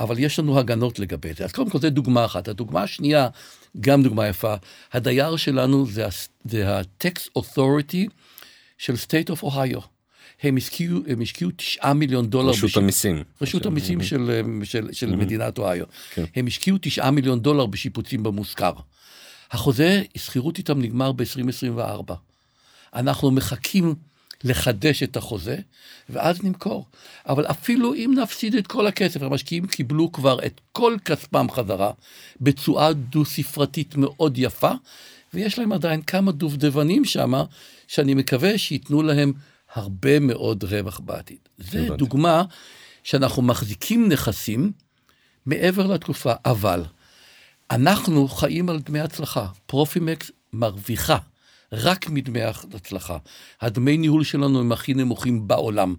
[0.00, 1.44] אבל יש לנו הגנות לגבי זה.
[1.44, 2.48] אז קודם כל, זו דוגמה אחת.
[2.48, 3.28] הדוגמה השנייה,
[3.80, 4.54] גם דוגמה יפה,
[4.92, 6.06] הדייר שלנו זה,
[6.44, 8.08] זה ה-Tax Authority
[8.78, 9.80] של State of Ohio.
[10.42, 12.50] הם השקיעו, הם השקיעו 9 מיליון דולר.
[12.50, 12.76] רשות.
[12.76, 13.22] המיסים.
[13.40, 15.84] רשות המיסים של, של, של מדינת אוהיו.
[16.14, 16.24] כן.
[16.36, 18.72] הם השקיעו 9 מיליון דולר בשיפוצים במושכר.
[19.50, 22.12] החוזה, שכירות איתם נגמר ב-2024.
[22.94, 23.94] אנחנו מחכים
[24.44, 25.56] לחדש את החוזה,
[26.08, 26.86] ואז נמכור.
[27.28, 31.90] אבל אפילו אם נפסיד את כל הכסף, המשקיעים קיבלו כבר את כל כספם חזרה,
[32.40, 34.72] בתשואה דו-ספרתית מאוד יפה,
[35.34, 37.32] ויש להם עדיין כמה דובדבנים שם,
[37.88, 39.32] שאני מקווה שייתנו להם
[39.74, 41.38] הרבה מאוד רווח בעתיד.
[41.58, 42.42] זו דוגמה
[43.02, 44.72] שאנחנו מחזיקים נכסים
[45.46, 46.84] מעבר לתקופה, אבל
[47.70, 49.46] אנחנו חיים על דמי הצלחה.
[49.66, 51.18] פרופימקס מרוויחה
[51.72, 53.18] רק מדמי הצלחה.
[53.60, 55.94] הדמי ניהול שלנו הם הכי נמוכים בעולם.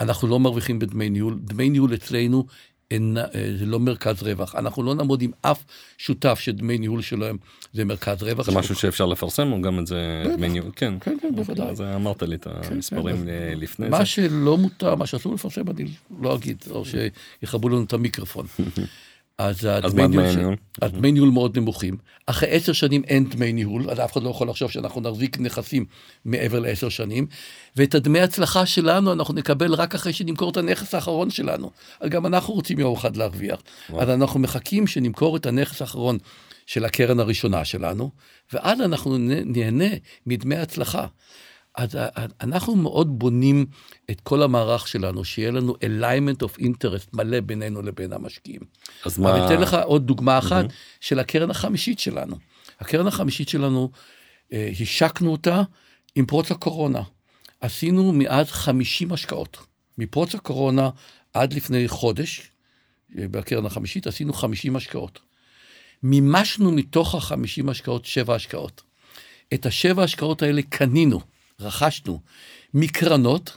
[0.00, 1.38] אנחנו לא מרוויחים בדמי ניהול.
[1.44, 2.46] דמי ניהול אצלנו
[2.90, 3.24] אין, אה,
[3.58, 4.54] זה לא מרכז רווח.
[4.54, 5.64] אנחנו לא נעמוד עם אף
[5.98, 7.36] שותף שדמי ניהול שלהם
[7.72, 8.46] זה מרכז רווח.
[8.46, 10.70] זה משהו שאפשר לפרסם או גם את זה דמי ניהול?
[10.76, 11.68] כן, כן, כן, בוודאי.
[11.68, 13.90] אז אמרת לי את כן, המספרים כן, לפני זה.
[13.90, 15.84] מה שלא מותר, מה שאסור לפרסם אני
[16.20, 18.46] לא אגיד, או שיכבו לנו את המיקרופון.
[19.40, 21.96] אז הדמי ניהול, הדמי ניהול מאוד נמוכים.
[22.26, 25.84] אחרי עשר שנים אין דמי ניהול, אז אף אחד לא יכול לחשוב שאנחנו נחזיק נכסים
[26.24, 27.26] מעבר לעשר שנים.
[27.76, 31.70] ואת הדמי הצלחה שלנו אנחנו נקבל רק אחרי שנמכור את הנכס האחרון שלנו.
[32.08, 33.62] גם אנחנו רוצים יום אחד להרוויח.
[33.98, 36.18] אז אנחנו מחכים שנמכור את הנכס האחרון
[36.66, 38.10] של הקרן הראשונה שלנו,
[38.52, 39.88] ואז אנחנו נהנה
[40.26, 41.06] מדמי הצלחה.
[41.76, 41.98] אז
[42.40, 43.66] אנחנו מאוד בונים
[44.10, 48.60] את כל המערך שלנו, שיהיה לנו alignment of interest מלא בינינו לבין המשקיעים.
[49.04, 49.36] אז מה...
[49.36, 50.98] אני אתן לך עוד דוגמה אחת mm-hmm.
[51.00, 52.36] של הקרן החמישית שלנו.
[52.80, 53.90] הקרן החמישית שלנו,
[54.52, 55.62] אה, השקנו אותה
[56.14, 57.02] עם פרוץ הקורונה.
[57.60, 59.58] עשינו מאז 50 השקעות.
[59.98, 60.90] מפרוץ הקורונה
[61.34, 62.50] עד לפני חודש,
[63.18, 65.20] אה, בקרן החמישית עשינו 50 השקעות.
[66.02, 68.82] מימשנו מתוך ה-50 השקעות שבע השקעות.
[69.54, 71.20] את השבע השקעות האלה קנינו.
[71.60, 72.20] רכשנו
[72.74, 73.56] מקרנות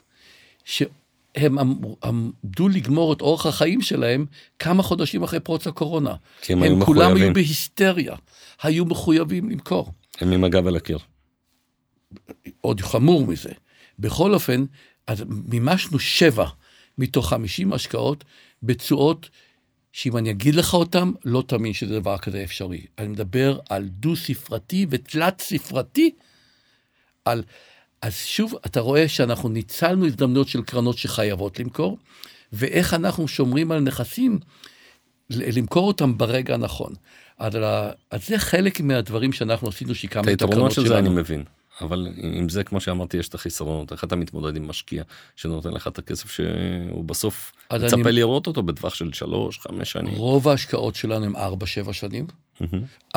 [0.65, 1.57] שהם
[2.03, 4.25] עמדו לגמור את אורח החיים שלהם
[4.59, 6.15] כמה חודשים אחרי פרוץ הקורונה.
[6.41, 7.23] כי הם, הם היו כולם מחויבים.
[7.23, 8.15] היו בהיסטריה,
[8.63, 9.91] היו מחויבים למכור.
[10.21, 10.97] הם עם הגב על הקיר.
[12.61, 13.51] עוד חמור מזה.
[13.99, 14.65] בכל אופן,
[15.07, 16.47] אז מימשנו שבע
[16.97, 18.23] מתוך חמישים השקעות
[18.63, 19.29] בתשואות
[19.91, 22.85] שאם אני אגיד לך אותם, לא תאמין שזה דבר כזה אפשרי.
[22.97, 26.11] אני מדבר על דו-ספרתי ותלת ספרתי,
[27.25, 27.43] על
[28.03, 31.97] אז שוב, אתה רואה שאנחנו ניצלנו הזדמנויות של קרנות שחייבות למכור,
[32.53, 34.39] ואיך אנחנו שומרים על נכסים,
[35.29, 36.93] למכור אותם ברגע הנכון.
[37.39, 37.53] אז,
[38.11, 40.71] אז זה חלק מהדברים שאנחנו עשינו, שהקמנו את הקרנות שלנו.
[40.71, 41.43] את היתרונות של זה אני מבין.
[41.81, 43.91] אבל עם זה, כמו שאמרתי, יש את החיסרונות.
[43.91, 45.03] איך אתה מתמודד עם משקיע
[45.35, 48.11] שנותן לך את הכסף שהוא בסוף מצפה אני...
[48.11, 50.13] לראות אותו בטווח של שלוש, חמש שנים?
[50.15, 52.27] רוב ההשקעות שלנו הם ארבע, שבע שנים.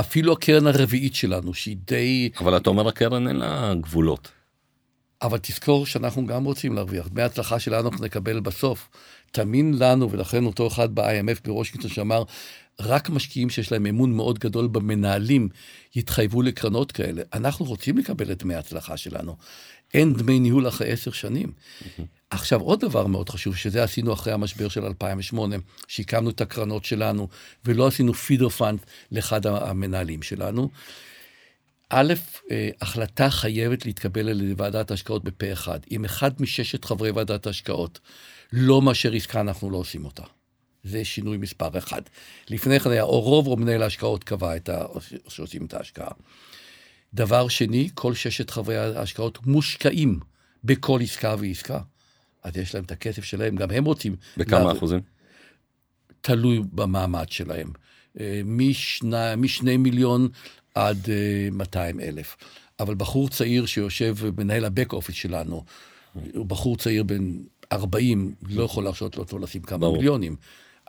[0.00, 2.30] אפילו הקרן הרביעית שלנו, שהיא די...
[2.40, 4.35] אבל אתה אומר הקרן אין לה גבולות.
[5.22, 7.08] אבל תזכור שאנחנו גם רוצים להרוויח.
[7.08, 8.88] דמי ההצלחה שלנו אנחנו נקבל בסוף.
[9.30, 12.22] תאמין לנו, ולכן אותו אחד ב-IMF בוושינגטון שאמר,
[12.80, 15.48] רק משקיעים שיש להם אמון מאוד גדול במנהלים
[15.94, 17.22] יתחייבו לקרנות כאלה.
[17.34, 19.36] אנחנו רוצים לקבל את דמי ההצלחה שלנו.
[19.94, 21.52] אין דמי ניהול אחרי עשר שנים.
[22.30, 25.56] עכשיו, עוד דבר מאוד חשוב, שזה עשינו אחרי המשבר של 2008,
[25.88, 27.28] שהקמנו את הקרנות שלנו,
[27.64, 28.78] ולא עשינו פידר פאנד
[29.12, 30.70] לאחד המנהלים שלנו.
[31.90, 32.14] א',
[32.50, 35.80] אה, החלטה חייבת להתקבל על ידי ועדת ההשקעות בפה אחד.
[35.90, 38.00] אם אחד מששת חברי ועדת ההשקעות
[38.52, 40.22] לא מאשר עסקה, אנחנו לא עושים אותה.
[40.84, 42.02] זה שינוי מספר אחד.
[42.50, 44.84] לפני כן היה או רוב או מנהל ההשקעות קבע את ה...
[45.28, 46.10] שעושים את ההשקעה.
[47.14, 50.20] דבר שני, כל ששת חברי ההשקעות מושקעים
[50.64, 51.80] בכל עסקה ועסקה.
[52.42, 54.16] אז יש להם את הכסף שלהם, גם הם רוצים...
[54.36, 54.72] בכמה לה...
[54.72, 55.00] אחוזים?
[56.20, 57.72] תלוי במעמד שלהם.
[58.20, 60.28] אה, משני, משני מיליון
[60.76, 61.08] עד
[61.52, 62.36] 200 אה, אלף.
[62.80, 65.64] אבל בחור צעיר שיושב, מנהל הבק אופיס שלנו,
[66.34, 67.32] הוא בחור צעיר בן
[67.72, 69.96] 40, לא יכול להרשות לו לשים כמה ברור.
[69.96, 70.36] מיליונים.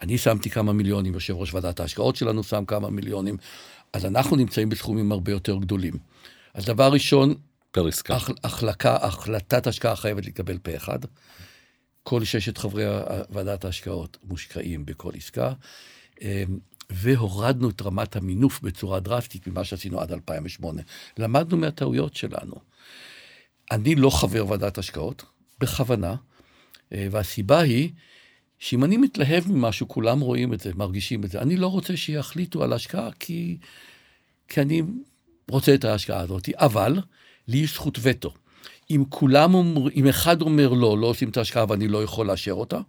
[0.02, 3.38] אני שמתי כמה מיליונים, יושב ראש ועדת ההשקעות שלנו שם כמה מיליונים,
[3.94, 5.94] אז אנחנו נמצאים בסכומים הרבה יותר גדולים.
[6.54, 7.34] אז דבר ראשון,
[7.72, 8.18] פר עסקה.
[8.44, 11.00] החלקה, החלטת השקעה חייבת להתקבל פה אחד.
[12.04, 12.86] כל ששת חברי
[13.30, 15.54] ועדת ההשקעות מושקעים בכל עסקה.
[16.90, 20.82] והורדנו את רמת המינוף בצורה דרסטית ממה שעשינו עד 2008.
[21.18, 22.56] למדנו מהטעויות שלנו.
[23.72, 25.26] אני לא חבר ועדת השקעות,
[25.60, 26.16] בכוונה,
[26.94, 27.90] אה, והסיבה היא
[28.60, 31.42] שאם אני מתלהב ממשהו, כולם רואים את זה, מרגישים את זה.
[31.42, 33.58] אני לא רוצה שיחליטו על השקעה, כי,
[34.48, 34.82] כי אני
[35.50, 37.02] רוצה את ההשקעה הזאת, אבל
[37.48, 38.34] לי יש זכות וטו.
[38.90, 42.52] אם כולם אומרים, אם אחד אומר לא, לא עושים את ההשקעה ואני לא יכול לאשר
[42.52, 42.80] אותה,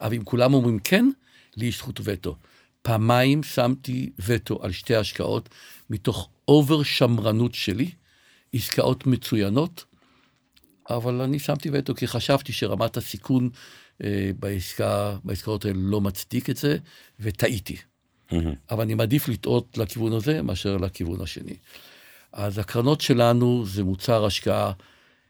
[0.00, 1.10] אבל אם כולם אומרים כן,
[1.56, 2.36] לי יש זכות וטו.
[2.84, 5.48] פעמיים שמתי וטו על שתי השקעות
[5.90, 7.90] מתוך אובר שמרנות שלי,
[8.52, 9.84] עסקאות מצוינות,
[10.90, 13.50] אבל אני שמתי וטו כי חשבתי שרמת הסיכון
[14.04, 16.76] אה, בעסקה, בעסקאות האלה לא מצדיק את זה,
[17.20, 17.76] וטעיתי.
[17.76, 18.34] Mm-hmm.
[18.70, 21.56] אבל אני מעדיף לטעות לכיוון הזה מאשר לכיוון השני.
[22.32, 24.72] אז הקרנות שלנו זה מוצר השקעה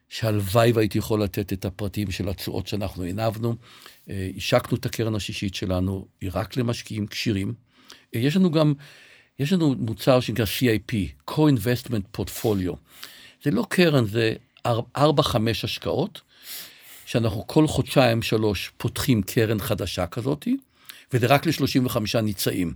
[0.08, 3.56] שהלוואי והייתי יכול לתת את הפרטים של התשואות שאנחנו הנבנו.
[4.10, 7.54] אה, השקנו את הקרן השישית שלנו, היא רק למשקיעים כשירים.
[8.14, 8.74] אה, יש לנו גם,
[9.38, 10.94] יש לנו מוצר שנקרא CIP,
[11.30, 12.76] Co-Investment Portfolio.
[13.42, 14.34] זה לא קרן, זה
[14.66, 14.70] 4-5
[15.62, 16.20] השקעות,
[17.06, 20.56] שאנחנו כל חודשיים שלוש פותחים קרן חדשה כזאתי,
[21.12, 22.74] וזה רק ל-35 ניצאים.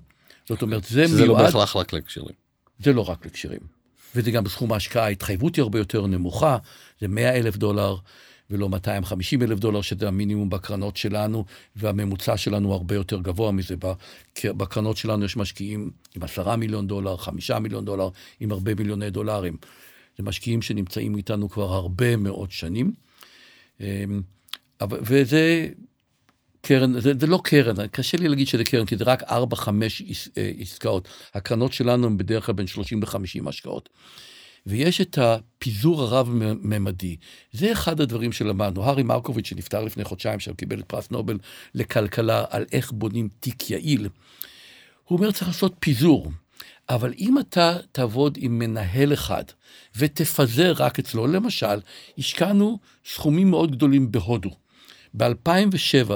[0.48, 1.10] זאת אומרת, זה מיועד...
[1.10, 2.34] שזה לא בהכרח רק לקשרים.
[2.78, 3.77] זה לא רק לקשרים.
[4.14, 6.58] וזה גם בסכום ההשקעה, ההתחייבות היא הרבה יותר נמוכה,
[7.00, 7.96] זה 100 אלף דולר
[8.50, 11.44] ולא 250 אלף דולר, שזה המינימום בקרנות שלנו,
[11.76, 13.74] והממוצע שלנו הרבה יותר גבוה מזה.
[14.44, 18.08] בקרנות שלנו יש משקיעים עם 10 מיליון דולר, 5 מיליון דולר,
[18.40, 19.56] עם הרבה מיליוני דולרים.
[20.18, 22.92] זה משקיעים שנמצאים איתנו כבר הרבה מאוד שנים.
[23.80, 24.22] אמ,
[24.82, 25.68] וזה
[26.68, 29.26] קרן, זה, זה לא קרן, קשה לי להגיד שזה קרן, כי זה רק 4-5
[30.38, 31.08] אה, עסקאות.
[31.34, 33.88] הקרנות שלנו הן בדרך כלל בין 30 ל-50 השקעות.
[34.66, 37.16] ויש את הפיזור הרב-ממדי.
[37.52, 38.84] זה אחד הדברים שלמדנו.
[38.84, 41.38] הארי מרקוביץ', שנפטר לפני חודשיים, שם קיבל את פרס נובל
[41.74, 44.08] לכלכלה על איך בונים תיק יעיל,
[45.04, 46.32] הוא אומר, צריך לעשות פיזור.
[46.88, 49.44] אבל אם אתה תעבוד עם מנהל אחד
[49.96, 51.80] ותפזר רק אצלו, למשל,
[52.18, 54.50] השקענו סכומים מאוד גדולים בהודו.
[55.14, 56.10] ב-2007,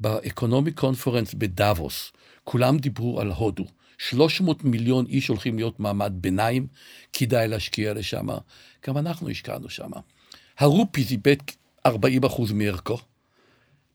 [0.00, 2.12] ב economic conference בדאבוס,
[2.44, 3.64] כולם דיברו על הודו.
[3.98, 6.66] 300 מיליון איש הולכים להיות מעמד ביניים,
[7.12, 8.28] כדאי להשקיע לשם.
[8.86, 9.90] גם אנחנו השקענו שם.
[10.58, 11.36] הרופי איבד
[11.86, 12.98] 40 אחוז מערכו.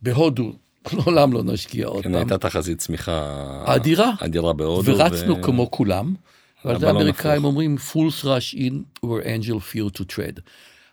[0.01, 0.53] בהודו
[0.93, 2.19] לעולם לא נשקיע עוד כן, פעם.
[2.19, 4.11] הייתה תחזית צמיחה אדירה.
[4.19, 4.97] אדירה בהודו.
[4.97, 5.43] ורצנו ו...
[5.43, 6.15] כמו כולם.
[6.65, 10.39] ועל זה האמריקאים אומרים, fools rush in where angel fear to tread.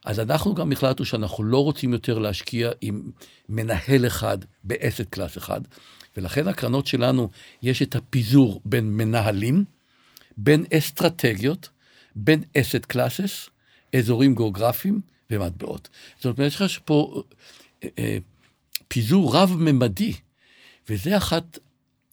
[0.04, 3.10] אז אנחנו גם החלטנו שאנחנו לא רוצים יותר להשקיע עם
[3.48, 5.60] מנהל אחד ב asset class אחד,
[6.16, 7.28] ולכן הקרנות שלנו,
[7.62, 9.64] יש את הפיזור בין מנהלים,
[10.36, 11.68] בין אסטרטגיות,
[12.16, 13.48] בין asset classes,
[13.96, 15.88] אזורים גיאוגרפיים ומטבעות.
[16.16, 17.22] זאת אומרת, יש לך פה
[17.84, 18.18] אה, אה,
[18.88, 20.12] פיזור רב-ממדי,
[20.88, 21.58] וזה אחת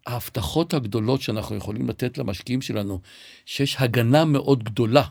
[0.08, 3.00] ההבטחות הגדולות שאנחנו יכולים לתת למשקיעים שלנו,
[3.46, 5.04] שיש הגנה מאוד גדולה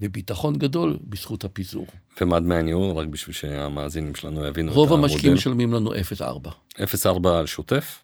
[0.00, 1.86] וביטחון גדול בזכות הפיזור.
[2.20, 2.96] ומה דמי הניהול?
[2.96, 6.48] רק בשביל שהמאזינים שלנו יבינו רוב המשקיעים משלמים לנו 0.4.
[6.78, 8.02] 0.4 על שוטף?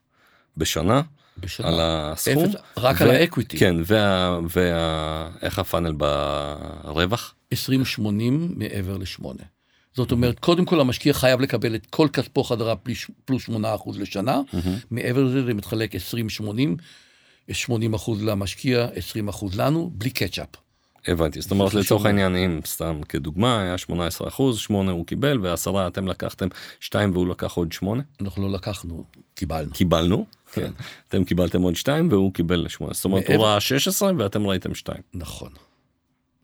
[0.56, 1.02] בשנה?
[1.38, 1.68] בשנה.
[1.68, 2.44] על הסכום?
[2.44, 3.58] 0, רק ו- על האקוויטי.
[3.58, 7.34] כן, וה, וה, איך הפאנל ברווח?
[7.54, 7.58] 20-80
[8.56, 9.24] מעבר ל-8.
[9.94, 12.74] זאת אומרת, קודם כל המשקיע חייב לקבל את כל כספו חדרה
[13.24, 13.52] פלוס 8%
[13.98, 14.40] לשנה,
[14.90, 15.98] מעבר לזה זה מתחלק 20-80,
[17.52, 20.48] 80 אחוז למשקיע, 20 אחוז לנו, בלי קצ'אפ.
[21.06, 25.86] הבנתי, זאת אומרת לצורך העניין אם סתם כדוגמה היה 18 אחוז, 8 הוא קיבל ועשרה
[25.86, 26.48] אתם לקחתם
[26.80, 28.02] 2 והוא לקח עוד 8?
[28.20, 29.70] אנחנו לא לקחנו, קיבלנו.
[29.72, 30.70] קיבלנו, כן.
[31.08, 34.98] אתם קיבלתם עוד 2 והוא קיבל 8, זאת אומרת הוא ראה 16 ואתם ראיתם 2,
[35.14, 35.50] נכון.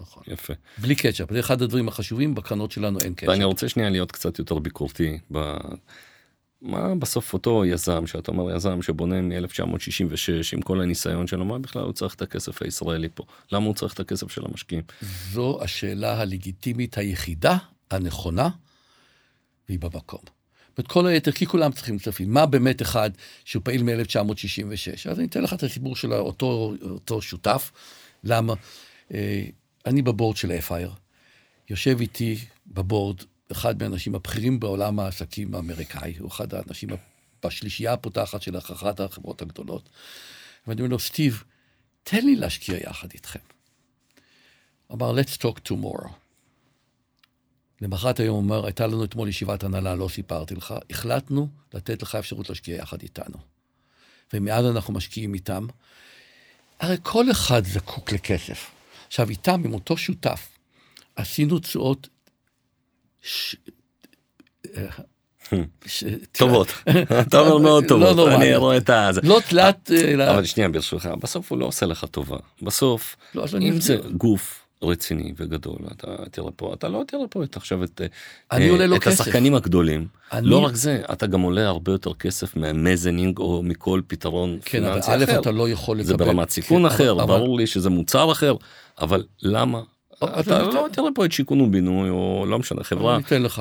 [0.00, 0.22] נכון.
[0.26, 0.52] יפה.
[0.78, 3.28] בלי קצ'אפ, זה אחד הדברים החשובים, בקרנות שלנו אין קצ'אפ.
[3.28, 5.18] ואני רוצה שנייה להיות קצת יותר ביקורתי.
[5.32, 5.38] ב...
[6.62, 11.82] מה בסוף אותו יזם שאתה אומר יזם שבונה מ-1966 עם כל הניסיון שלו מה בכלל
[11.82, 14.82] הוא צריך את הכסף הישראלי פה למה הוא צריך את הכסף של המשקיעים
[15.32, 17.56] זו השאלה הלגיטימית היחידה,
[17.90, 18.48] הנכונה,
[19.68, 20.20] והיא במקום.
[20.78, 22.32] ואת כל היתר, כי כולם צריכים כספים.
[22.32, 23.10] מה באמת אחד
[23.44, 25.10] שהוא פעיל מ-1966?
[25.10, 27.72] אז אני אתן לך את הסיפור של אותו, אותו שותף.
[28.24, 28.54] למה?
[29.14, 29.44] אה,
[29.86, 30.92] אני בבורד של FIRE.
[31.70, 36.88] יושב איתי בבורד אחד מהאנשים הבכירים בעולם העסקים האמריקאי, הוא אחד האנשים
[37.44, 39.88] בשלישייה הפותחת של אחת החברות הגדולות.
[40.66, 41.44] ואני אומר לו, סטיב,
[42.02, 43.38] תן לי להשקיע יחד איתכם.
[44.92, 46.08] אמר, let's talk tomorrow.
[47.80, 52.14] למחרת היום הוא אומר, הייתה לנו אתמול ישיבת הנהלה, לא סיפרתי לך, החלטנו לתת לך
[52.14, 53.36] אפשרות להשקיע יחד איתנו.
[54.32, 55.66] ומאז אנחנו משקיעים איתם.
[56.80, 58.70] הרי כל אחד זקוק לכסף.
[59.06, 60.48] עכשיו, איתם, עם אותו שותף,
[61.16, 62.08] עשינו תשואות...
[63.22, 63.56] ש...
[65.86, 66.04] ש...
[66.32, 66.66] טובות
[67.20, 68.34] אתה אומר מאוד לא טובות נורא.
[68.34, 69.10] אני רואה את ה...
[69.22, 69.90] לא תלת...
[69.92, 73.96] אה, אבל שנייה ברשותך בסוף הוא לא עושה לך טובה בסוף לא, אם זה.
[74.16, 78.00] גוף רציני וגדול אתה תראה פה אתה לא תראה פה את עכשיו את
[78.52, 79.20] אני אה, עולה לו את כסף.
[79.20, 84.00] השחקנים הגדולים אני- לא רק זה אתה גם עולה הרבה יותר כסף מהמזנינג או מכל
[84.06, 85.40] פתרון כן, אבל פיננסי א', אחר.
[85.40, 86.06] אתה לא יכול לקבל...
[86.08, 88.54] זה ברמת סיכון כן, אחר אבל- ברור לי שזה מוצר אחר
[89.00, 89.80] אבל למה
[90.24, 93.18] אתה אני לא תראה פה את שיכון ובינוי או לא משנה חברה.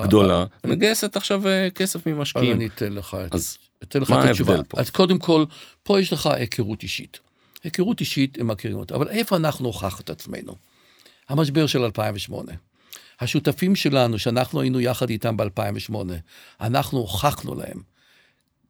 [0.07, 4.29] גדולה מגייסת עכשיו אה, כסף ממשקיעים אני אתן לך את אז אתן לך מה את
[4.29, 4.55] התשובה.
[4.77, 5.45] אז קודם כל,
[5.83, 7.19] פה יש לך היכרות אישית.
[7.63, 8.95] היכרות אישית, הם מכירים אותה.
[8.95, 10.55] אבל איפה אנחנו הוכחנו את עצמנו?
[11.29, 12.51] המשבר של 2008.
[13.19, 15.95] השותפים שלנו, שאנחנו היינו יחד איתם ב-2008,
[16.61, 17.81] אנחנו הוכחנו להם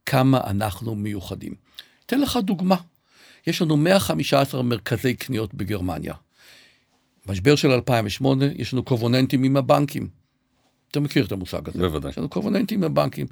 [0.05, 1.53] כמה אנחנו מיוחדים.
[2.05, 2.75] אתן לך דוגמה.
[3.47, 6.13] יש לנו 115 מרכזי קניות בגרמניה.
[7.29, 10.07] משבר של 2008, יש לנו קובוננטים עם הבנקים.
[10.91, 11.79] אתה מכיר את המושג הזה.
[11.79, 12.11] בוודאי.
[12.11, 13.27] יש לנו קובוננטים עם הבנקים.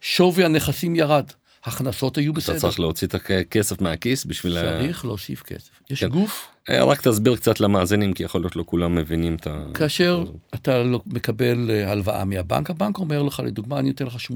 [0.00, 1.24] שווי הנכסים ירד,
[1.64, 2.58] הכנסות היו אתה בסדר.
[2.58, 4.58] צריך להוציא את הכסף מהכיס בשביל...
[4.58, 5.70] ה- צריך להוסיף כסף.
[5.90, 6.08] יש כן.
[6.08, 9.64] גוף, אה, רק תסביר קצת למאזינים כי יכול להיות לא כולם מבינים את ה...
[9.74, 14.34] כאשר אתה לא- מקבל אה, הלוואה מהבנק, הבנק אומר לך, לדוגמה, אני אתן לך 80%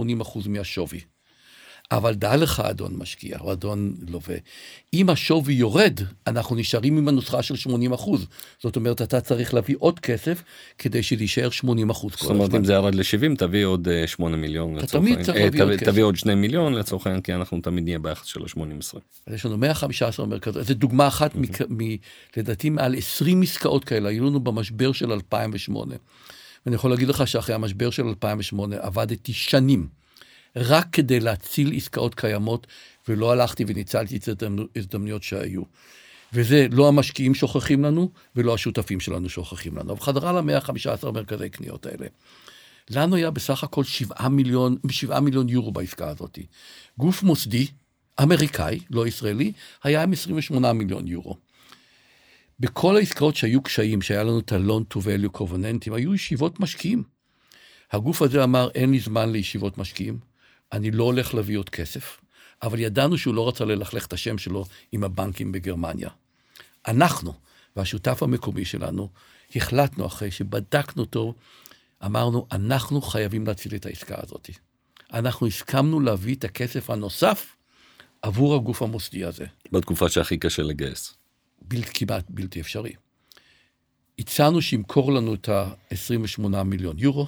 [0.48, 1.00] מהשווי.
[1.92, 4.36] אבל דע לך, אדון משקיע, או אדון לווה,
[4.94, 8.10] אם השווי יורד, אנחנו נשארים עם הנוסחה של 80%.
[8.62, 10.42] זאת אומרת, אתה צריך להביא עוד כסף
[10.78, 12.58] כדי שיישאר 80% כל זאת אומרת הזמן.
[12.58, 15.26] אם זה ירד ל-70 תביא עוד אה, 8 מיליון אתה לצורך תמיד העניין.
[15.26, 15.86] צריך אה, להביא עוד כסף.
[15.86, 18.98] תביא עוד 2 מיליון לצורך העניין כי אנחנו תמיד נהיה ביחס של ה-80-20.
[19.26, 21.34] אז יש לנו 115 מרכזים, זו דוגמה אחת.
[22.36, 25.94] לדעתי מעל 20 עסקאות כאלה, היו לנו במשבר של 2008.
[26.66, 29.99] ואני יכול להגיד לך שאחרי המשבר של 2008 עבדתי שנים,
[30.56, 32.66] רק כדי להציל עסקאות קיימות,
[33.08, 34.42] ולא הלכתי וניצלתי את
[34.76, 35.62] ההזדמנויות שהיו.
[36.32, 39.92] וזה לא המשקיעים שוכחים לנו, ולא השותפים שלנו שוכחים לנו.
[39.92, 42.06] אבל חזרה ל-115 מרכזי קניות האלה.
[42.90, 46.38] לנו היה בסך הכל 7 מיליון, 7 מיליון יורו בעסקה הזאת.
[46.98, 47.66] גוף מוסדי,
[48.22, 49.52] אמריקאי, לא ישראלי,
[49.84, 51.36] היה עם 28 מיליון יורו.
[52.60, 57.02] בכל העסקאות שהיו קשיים, שהיה לנו את ה-loan to value covenantים, היו ישיבות משקיעים.
[57.92, 60.18] הגוף הזה אמר, אין לי זמן לישיבות משקיעים,
[60.72, 62.20] אני לא הולך להביא עוד כסף,
[62.62, 66.10] אבל ידענו שהוא לא רצה ללכלך את השם שלו עם הבנקים בגרמניה.
[66.88, 67.34] אנחנו
[67.76, 69.08] והשותף המקומי שלנו
[69.56, 71.34] החלטנו אחרי שבדקנו אותו,
[72.04, 74.50] אמרנו, אנחנו חייבים להציל את העסקה הזאת.
[75.12, 77.56] אנחנו הסכמנו להביא את הכסף הנוסף
[78.22, 79.46] עבור הגוף המוסדי הזה.
[79.72, 81.14] בתקופה שהכי קשה לגייס.
[81.62, 82.92] בל, כמעט בלתי אפשרי.
[84.18, 87.26] הצענו שימכור לנו את ה-28 מיליון יורו,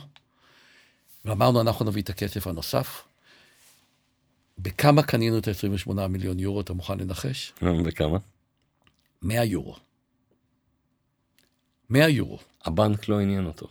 [1.24, 3.02] ואמרנו, אנחנו נביא את הכסף הנוסף.
[4.62, 7.52] בכמה קנינו את ה-28 מיליון יורו, אתה מוכן לנחש?
[7.84, 8.18] וכמה?
[9.22, 9.76] 100 יורו.
[11.90, 12.38] 100 יורו.
[12.64, 13.66] הבנק לא עניין אותו.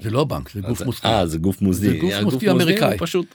[0.00, 1.08] זה לא בנק, זה גוף אז- מוסדי.
[1.08, 1.90] אה זה גוף מוסדי.
[1.90, 2.98] זה גוף הגוף מוסדי אמריקאי.
[2.98, 3.26] פשוט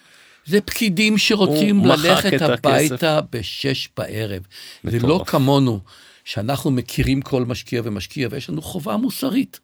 [0.46, 2.42] זה פקידים שרוצים ללכת.
[2.42, 4.42] הביתה בשש בערב.
[4.84, 5.24] זה לא.
[5.28, 5.80] כמונו,
[6.24, 9.60] שאנחנו מכירים כל משקיע ומשקיע, ויש לנו חובה מוסרית.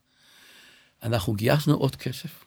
[1.04, 2.46] אנחנו גייסנו עוד כסף.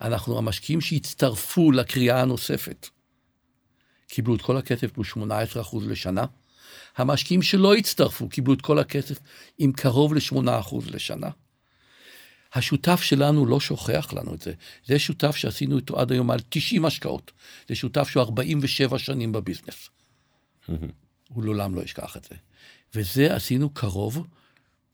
[0.00, 2.88] אנחנו המשקיעים שהצטרפו לקריאה הנוספת.
[4.10, 6.24] קיבלו את כל הכסף ב-18% לשנה.
[6.96, 9.18] המשקיעים שלא הצטרפו קיבלו את כל הכסף
[9.58, 11.28] עם קרוב ל-8% לשנה.
[12.54, 14.52] השותף שלנו לא שוכח לנו את זה.
[14.86, 17.32] זה שותף שעשינו איתו עד היום על 90 השקעות.
[17.68, 19.88] זה שותף שהוא 47 שנים בביזנס.
[21.28, 22.36] הוא לעולם לא ישכח את זה.
[22.94, 24.26] וזה עשינו קרוב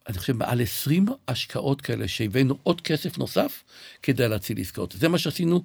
[0.09, 3.65] אני חושב, מעל 20 השקעות כאלה שהבאנו עוד כסף נוסף
[4.03, 4.95] כדי להציל עסקאות.
[4.99, 5.65] זה מה שעשינו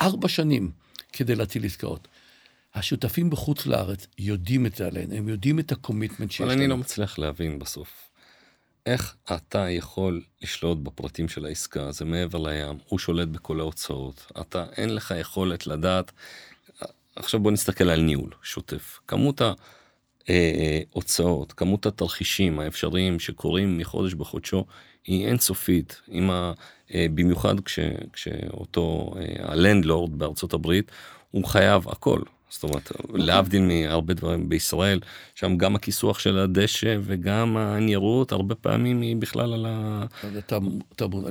[0.00, 0.70] ארבע שנים
[1.12, 2.08] כדי להציל עסקאות.
[2.76, 6.60] השותפים בחוץ לארץ יודעים את זה עליהם, הם יודעים את הקומיטמנט שיש אבל לנו.
[6.60, 8.10] אני לא מצליח להבין בסוף.
[8.86, 14.66] איך אתה יכול לשלוט בפרטים של העסקה, זה מעבר לים, הוא שולט בכל ההוצאות, אתה
[14.76, 16.12] אין לך יכולת לדעת,
[17.16, 19.40] עכשיו בוא נסתכל על ניהול שוטף, כמות
[20.28, 24.64] ההוצאות, כמות התרחישים האפשריים שקורים מחודש בחודשו
[25.04, 26.00] היא אינסופית,
[26.30, 26.52] ה...
[26.94, 27.78] אה, במיוחד כש,
[28.12, 30.90] כשאותו אה, הלנדלורד בארצות הברית
[31.30, 32.20] הוא חייב הכל,
[32.50, 33.02] זאת אומרת, okay.
[33.12, 35.00] להבדיל מהרבה דברים בישראל,
[35.34, 40.04] שם גם הכיסוח של הדשא וגם הניירות, הרבה פעמים היא בכלל על ה...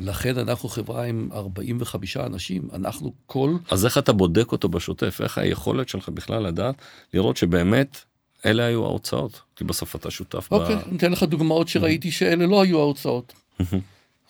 [0.01, 3.55] לכן אנחנו חברה עם 45 אנשים, אנחנו כל...
[3.71, 5.21] אז איך אתה בודק אותו בשוטף?
[5.21, 6.75] איך היכולת שלך בכלל לדעת,
[7.13, 7.97] לראות שבאמת
[8.45, 9.41] אלה היו ההוצאות?
[9.55, 10.79] כי בסוף אתה שותף אוקיי, ב...
[10.87, 13.33] אני אתן לך דוגמאות שראיתי שאלה לא היו ההוצאות.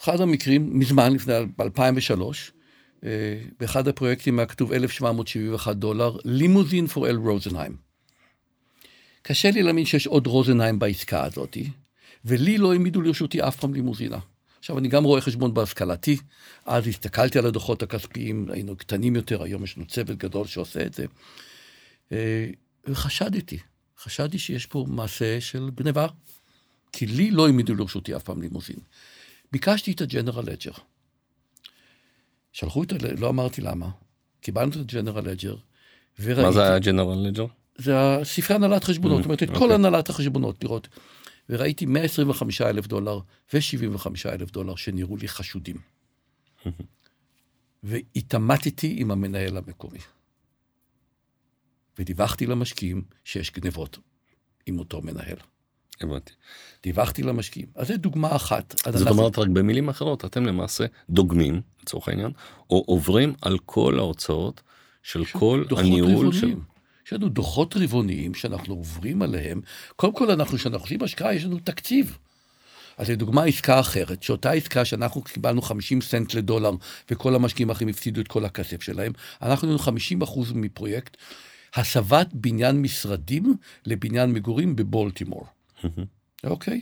[0.04, 2.65] אחד המקרים, מזמן, לפני 2003, אה,
[3.60, 7.78] באחד הפרויקטים היה כתוב 1,771 דולר, לימוזין פור אל רוזנהיים.
[9.22, 11.70] קשה לי להאמין שיש עוד רוזנהיים בעסקה הזאתי,
[12.26, 14.18] ולי לא העמידו לרשותי אף פעם לימוזינה.
[14.60, 16.18] עכשיו, אני גם רואה חשבון בהשכלתי,
[16.66, 20.94] אז הסתכלתי על הדוחות הכספיים, היינו קטנים יותר, היום יש לנו צוות גדול שעושה את
[20.94, 21.06] זה.
[22.12, 22.50] אה,
[22.88, 23.58] וחשדתי,
[24.00, 26.08] חשדתי שיש פה מעשה של גניבה,
[26.92, 28.80] כי לי לא העמידו לרשותי אף פעם לימוזין.
[29.52, 30.72] ביקשתי את הג'נרל לג'ר.
[32.56, 32.96] שלחו את ה...
[33.18, 33.90] לא אמרתי למה.
[34.42, 35.56] קיבלנו את הג'נרל לג'ר,
[36.20, 36.42] וראיתי...
[36.42, 37.46] מה זה הג'נרל לג'ר?
[37.78, 37.94] זה
[38.24, 39.74] ספרי הנהלת חשבונות, זאת אומרת, את כל אוקיי.
[39.74, 40.88] הנהלת החשבונות, לראות.
[41.50, 43.20] וראיתי 125 אלף דולר
[43.54, 45.76] ו-75 אלף דולר שנראו לי חשודים.
[47.84, 50.00] והתעמתתי עם המנהל המקומי.
[52.00, 53.98] ודיווחתי למשקיעים שיש גנבות
[54.66, 55.38] עם אותו מנהל.
[56.02, 56.34] הבנתי.
[56.84, 57.68] דיווחתי למשקיעים.
[57.76, 58.74] אז זו דוגמה אחת.
[58.78, 59.10] זאת אנחנו...
[59.10, 62.32] אומרת, רק במילים אחרות, אתם למעשה דוגמים, לצורך העניין,
[62.70, 64.62] או עוברים על כל ההוצאות
[65.04, 66.34] של כל הניהול.
[66.34, 66.54] של...
[67.06, 69.62] יש לנו דוחות רבעוניים שאנחנו עוברים עליהם.
[69.96, 72.18] קודם כל, אנחנו, כשאנחנו עושים השקעה, יש לנו תקציב.
[72.98, 76.72] אז לדוגמה עסקה אחרת, שאותה עסקה שאנחנו קיבלנו 50 סנט לדולר
[77.12, 79.12] וכל המשקיעים האחרים הפסידו את כל הכסף שלהם,
[79.42, 81.18] אנחנו היינו 50 אחוז מפרויקט
[81.76, 83.56] הסבת בניין משרדים
[83.86, 85.48] לבניין מגורים בבולטימור.
[86.44, 86.82] אוקיי?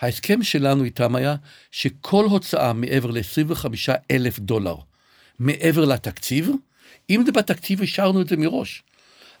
[0.00, 1.36] ההסכם שלנו איתם היה
[1.70, 3.66] שכל הוצאה מעבר ל-25
[4.10, 4.76] אלף דולר,
[5.38, 6.50] מעבר לתקציב,
[7.10, 8.82] אם זה בתקציב, השארנו את זה מראש.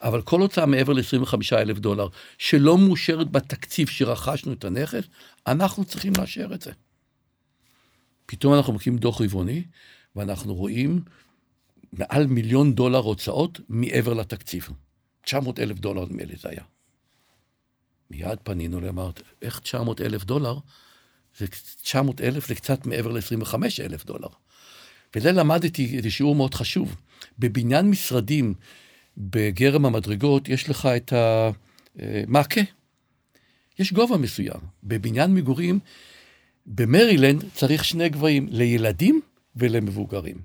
[0.02, 5.04] אבל כל הוצאה מעבר ל-25 אלף דולר, שלא מאושרת בתקציב שרכשנו את הנכס,
[5.46, 6.72] אנחנו צריכים לאשר את זה.
[8.26, 9.62] פתאום אנחנו מקימים דוח רבעוני,
[10.16, 11.00] ואנחנו רואים
[11.92, 14.68] מעל מיליון דולר הוצאות מעבר לתקציב.
[15.22, 16.62] 900 אלף דולר נדמה לי זה היה.
[18.10, 20.58] מיד פנינו לאמרת, איך 900 אלף דולר?
[21.38, 21.46] זה
[21.82, 24.28] 900 אלף זה קצת מעבר ל-25 אלף דולר.
[25.16, 26.96] וזה למדתי, זה שיעור מאוד חשוב.
[27.38, 28.54] בבניין משרדים,
[29.18, 32.60] בגרם המדרגות, יש לך את המעקה.
[33.78, 34.60] יש גובה מסוים.
[34.82, 35.78] בבניין מגורים,
[36.66, 39.20] במרילנד צריך שני גבהים, לילדים
[39.56, 40.36] ולמבוגרים.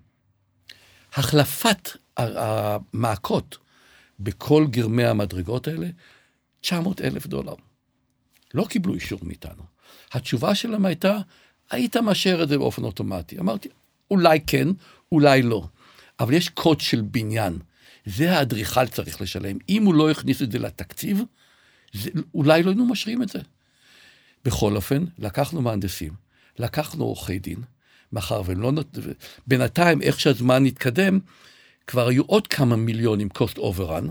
[1.13, 3.57] החלפת המעקות
[4.19, 5.87] בכל גרמי המדרגות האלה
[6.61, 7.53] 900 אלף דולר.
[8.53, 9.63] לא קיבלו אישור מאיתנו.
[10.11, 11.17] התשובה שלהם הייתה,
[11.71, 13.39] היית מאשר את זה באופן אוטומטי.
[13.39, 13.69] אמרתי,
[14.11, 14.67] אולי כן,
[15.11, 15.67] אולי לא.
[16.19, 17.59] אבל יש קוד של בניין.
[18.05, 19.57] זה האדריכל צריך לשלם.
[19.69, 21.21] אם הוא לא הכניס את זה לתקציב,
[21.93, 23.39] זה, אולי לא היינו משרים את זה.
[24.45, 26.13] בכל אופן, לקחנו מהנדסים,
[26.59, 27.59] לקחנו עורכי דין,
[28.11, 28.71] מאחר והם לא...
[29.47, 31.19] בינתיים, איך שהזמן התקדם,
[31.87, 34.05] כבר היו עוד כמה מיליונים cost overrun,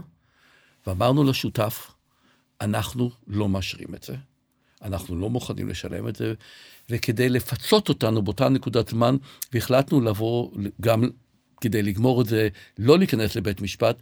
[0.87, 1.91] ואמרנו לשותף,
[2.61, 4.17] אנחנו לא מאשרים את זה,
[4.83, 6.35] אנחנו לא מוכנים לשלם את זה,
[6.91, 9.17] וכדי לפצות אותנו באותה נקודת זמן,
[9.53, 10.51] והחלטנו לבוא
[10.81, 11.05] גם
[11.61, 12.49] כדי לגמור את זה,
[12.79, 13.97] לא להיכנס לבית משפט,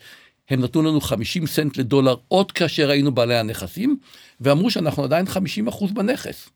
[0.50, 3.98] הם נתנו לנו 50 סנט לדולר עוד כאשר היינו בעלי הנכסים,
[4.40, 6.48] ואמרו שאנחנו עדיין 50 אחוז בנכס.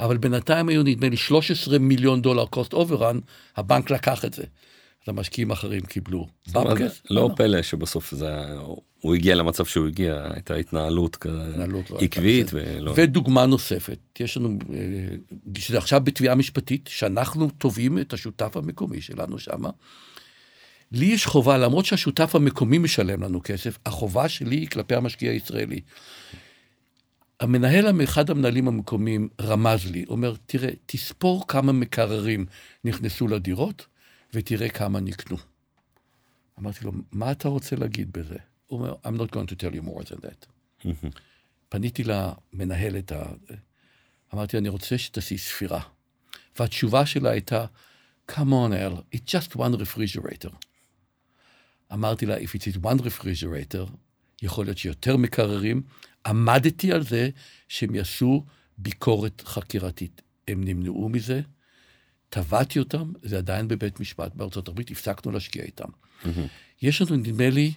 [0.00, 3.20] אבל בינתיים היו נדמה לי 13 מיליון דולר cost overrun,
[3.56, 4.44] הבנק לקח את זה.
[5.04, 7.02] אז המשקיעים האחרים קיבלו במקס.
[7.10, 8.30] לא פלא שבסוף זה,
[9.00, 11.26] הוא הגיע למצב שהוא הגיע, הייתה התנהלות
[11.90, 12.46] לא עקבית.
[12.52, 12.94] ולא...
[12.96, 14.78] ודוגמה נוספת, יש לנו, אה,
[15.58, 19.70] שזה עכשיו בתביעה משפטית, שאנחנו תובעים את השותף המקומי שלנו שמה.
[20.92, 25.80] לי יש חובה, למרות שהשותף המקומי משלם לנו כסף, החובה שלי היא כלפי המשקיע הישראלי.
[27.40, 32.46] המנהל, אחד המנהלים המקומיים רמז לי, אומר, תראה, תספור כמה מקררים
[32.84, 33.86] נכנסו לדירות,
[34.34, 35.36] ותראה כמה נקנו.
[36.58, 38.36] אמרתי לו, מה אתה רוצה להגיד בזה?
[38.66, 40.46] הוא אומר, I'm not going to tell you more than that.
[41.68, 43.12] פניתי למנהלת,
[44.34, 45.80] אמרתי, אני רוצה שתעשי ספירה.
[46.58, 47.64] והתשובה שלה הייתה,
[48.30, 50.54] come on, אל, it's just one refrigerator.
[51.92, 53.90] אמרתי לה, if it's one refrigerator,
[54.42, 55.82] יכול להיות שיותר מקררים.
[56.26, 57.30] עמדתי על זה
[57.68, 58.44] שהם יעשו
[58.78, 60.22] ביקורת חקירתית.
[60.48, 61.40] הם נמנעו מזה,
[62.34, 65.84] תבעתי אותם, זה עדיין בבית משפט בארצות הברית, הפסקנו להשקיע איתם.
[65.84, 66.28] Mm-hmm.
[66.82, 67.72] יש לנו, נדמה לי,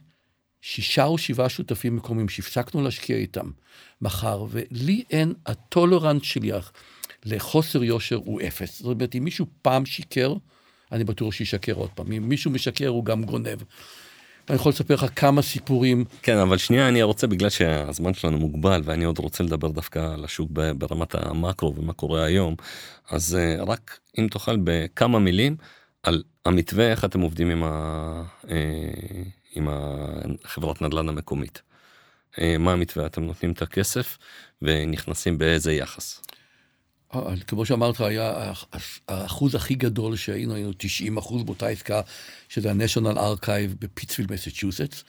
[0.61, 3.51] שישה או שבעה שותפים מקומיים שהפסקנו להשקיע איתם
[4.01, 6.51] מחר, ולי אין, הטולרנט שלי
[7.25, 8.79] לחוסר יושר הוא אפס.
[8.79, 10.33] זאת אומרת, אם מישהו פעם שיקר,
[10.91, 12.11] אני בטוח שישקר עוד פעם.
[12.11, 13.61] אם מישהו משקר, הוא גם גונב.
[14.49, 16.05] אני יכול לספר לך כמה סיפורים.
[16.21, 20.25] כן, אבל שנייה, אני רוצה, בגלל שהזמן שלנו מוגבל, ואני עוד רוצה לדבר דווקא על
[20.25, 22.55] השוק ברמת המקרו ומה קורה היום,
[23.09, 25.55] אז אה, רק אם תוכל בכמה מילים
[26.03, 28.23] על המתווה, איך אתם עובדים עם, ה...
[28.49, 28.55] אה,
[29.55, 31.61] עם החברת נדל"ן המקומית.
[32.41, 33.05] אה, מה המתווה?
[33.05, 34.17] אתם נותנים את הכסף
[34.61, 36.21] ונכנסים באיזה יחס?
[37.47, 38.53] כמו שאמרת, היה
[39.07, 42.01] האחוז הכי גדול שהיינו, היינו 90 אחוז באותה עסקה,
[42.49, 45.03] שזה ה-National Archive בפיטספילד, מסצ'וסטס.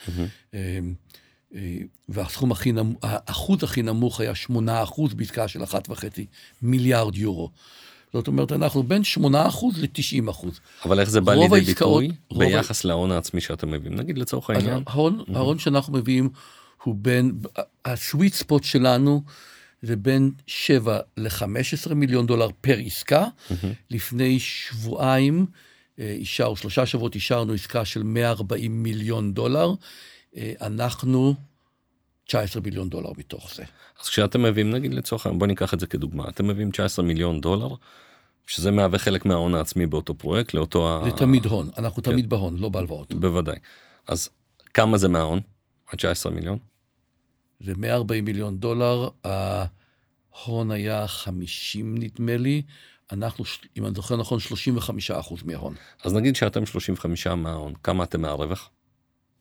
[2.08, 5.70] והסכום הכי נמוך, האחוז הכי נמוך היה 8 אחוז בעסקה של 1.5
[6.62, 7.50] מיליארד יורו.
[8.12, 10.60] זאת אומרת, אנחנו בין 8 אחוז ל-90 אחוז.
[10.84, 13.96] אבל איך זה בא לידי ביטוי ביחס להון העצמי שאתם מביאים?
[13.96, 14.82] נגיד לצורך העניין.
[14.86, 16.30] ההון, ההון שאנחנו מביאים
[16.82, 17.32] הוא בין,
[17.84, 19.22] הסוויט ספוט שלנו,
[19.82, 23.24] זה בין 7 ל-15 מיליון דולר פר עסקה.
[23.24, 23.66] Mm-hmm.
[23.90, 25.46] לפני שבועיים,
[25.98, 29.70] אה, אישר, שלושה שבועות אישרנו עסקה של 140 מיליון דולר.
[30.36, 31.34] אה, אנחנו
[32.24, 33.64] 19 מיליון דולר מתוך זה.
[34.02, 37.40] אז כשאתם מביאים, נגיד לצורך העניין, בוא ניקח את זה כדוגמה, אתם מביאים 19 מיליון
[37.40, 37.68] דולר,
[38.46, 41.00] שזה מהווה חלק מההון העצמי באותו פרויקט, לאותו...
[41.04, 41.16] זה ה...
[41.16, 42.10] תמיד הון, אנחנו כן.
[42.10, 43.14] תמיד בהון, לא בהלוואות.
[43.14, 43.56] בוודאי.
[44.06, 44.28] אז
[44.74, 45.40] כמה זה מההון?
[45.92, 46.58] ה-19 מיליון?
[47.60, 52.62] זה 140 מיליון דולר, ההון היה 50 נדמה לי,
[53.12, 53.44] אנחנו,
[53.76, 55.74] אם אני זוכר נכון, 35 אחוז מההון.
[56.04, 58.70] אז נגיד שאתם 35 מההון, כמה אתם מהרווח?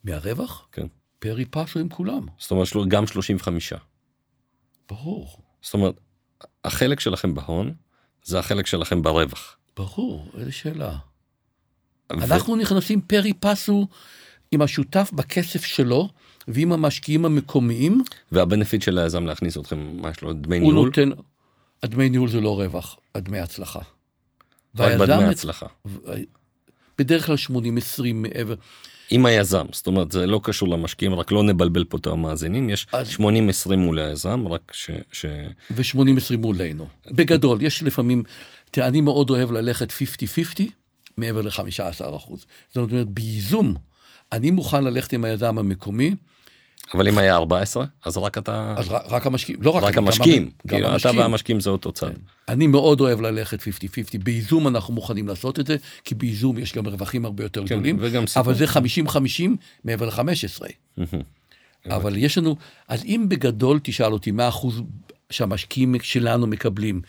[0.04, 0.68] מהרווח?
[0.72, 0.88] כן.
[1.20, 2.26] פרי פסו עם כולם.
[2.38, 3.74] זאת אומרת, גם 35.
[4.90, 5.38] ברור.
[5.62, 5.96] זאת אומרת,
[6.66, 7.74] החלק שלכם בהון,
[8.24, 9.58] זה החלק שלכם ברווח.
[9.78, 10.98] ברור, איזה שאלה.
[12.12, 12.24] ו...
[12.24, 13.88] אנחנו נכנסים פרי פסו
[14.52, 16.10] עם השותף בכסף שלו,
[16.48, 18.04] ועם המשקיעים המקומיים.
[18.32, 20.76] והבנפיט של היזם להכניס אתכם, מה יש לו, דמי ניהול?
[20.76, 21.10] הוא נותן,
[21.84, 23.80] הדמי ניהול זה לא רווח, הדמי הצלחה.
[24.78, 25.66] רק בדמי הצלחה.
[26.98, 27.50] בדרך כלל 80-20
[28.14, 28.56] מעבר.
[29.10, 32.88] עם היזם, זאת אומרת זה לא קשור למשקיעים, רק לא נבלבל פה את המאזינים, יש
[33.18, 34.92] 80-20 מול היזם, רק ש...
[35.12, 35.26] ש...
[35.72, 36.88] ו-80-20 מולנו.
[37.12, 38.24] בגדול, יש לפעמים,
[38.72, 39.92] תראה, אני מאוד אוהב ללכת
[40.60, 40.62] 50-50
[41.18, 42.46] מעבר ל-15 אחוז.
[42.74, 43.76] זאת אומרת, בייזום,
[44.32, 46.16] אני מוכן ללכת עם היזם המקומי.
[46.94, 48.76] אבל אם היה 14, אז רק אתה...
[48.78, 49.84] אז רק המשקיעים, לא רק...
[49.84, 52.08] רק המשקיעים, כאילו אתה והמשקיעים זה אותו צד.
[52.08, 52.14] כן.
[52.48, 53.64] אני מאוד אוהב ללכת 50-50,
[54.24, 58.00] בייזום אנחנו מוכנים לעשות את זה, כי בייזום יש גם רווחים הרבה יותר כן, גדולים,
[58.36, 58.70] אבל זה 50-50
[59.84, 60.62] מעבר ל-15.
[61.90, 62.56] אבל יש לנו,
[62.88, 64.82] אז אם בגדול תשאל אותי מה אחוז
[65.30, 67.02] שהמשקיעים שלנו מקבלים,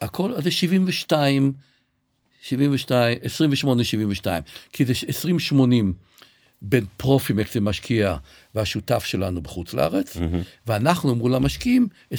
[0.00, 1.52] הכל, אז זה 72,
[2.42, 5.92] 72, 28, 72, כי זה 20, 80.
[6.64, 8.16] בין פרופימקס למשקיע
[8.54, 10.20] והשותף שלנו בחוץ לארץ, mm-hmm.
[10.66, 12.16] ואנחנו מול המשקיעים 20-80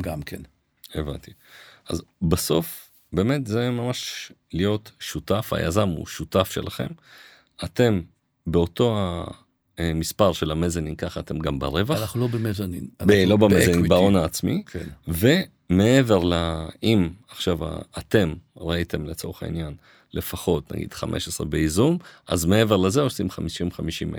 [0.00, 0.42] גם כן.
[0.94, 1.30] הבנתי.
[1.88, 6.86] אז בסוף, באמת זה ממש להיות שותף, היזם הוא שותף שלכם.
[7.64, 8.00] אתם
[8.46, 8.96] באותו
[9.78, 12.00] המספר של המזנין, ככה אתם גם ברווח.
[12.00, 12.88] אנחנו לא במזנין.
[13.02, 14.62] ב- לא במזנין, בהון העצמי.
[14.66, 14.88] כן.
[15.70, 16.34] ומעבר ל...
[16.82, 17.58] אם עכשיו
[17.98, 19.76] אתם ראיתם לצורך העניין,
[20.14, 23.32] לפחות נגיד 15 בייזום, אז מעבר לזה עושים 50-50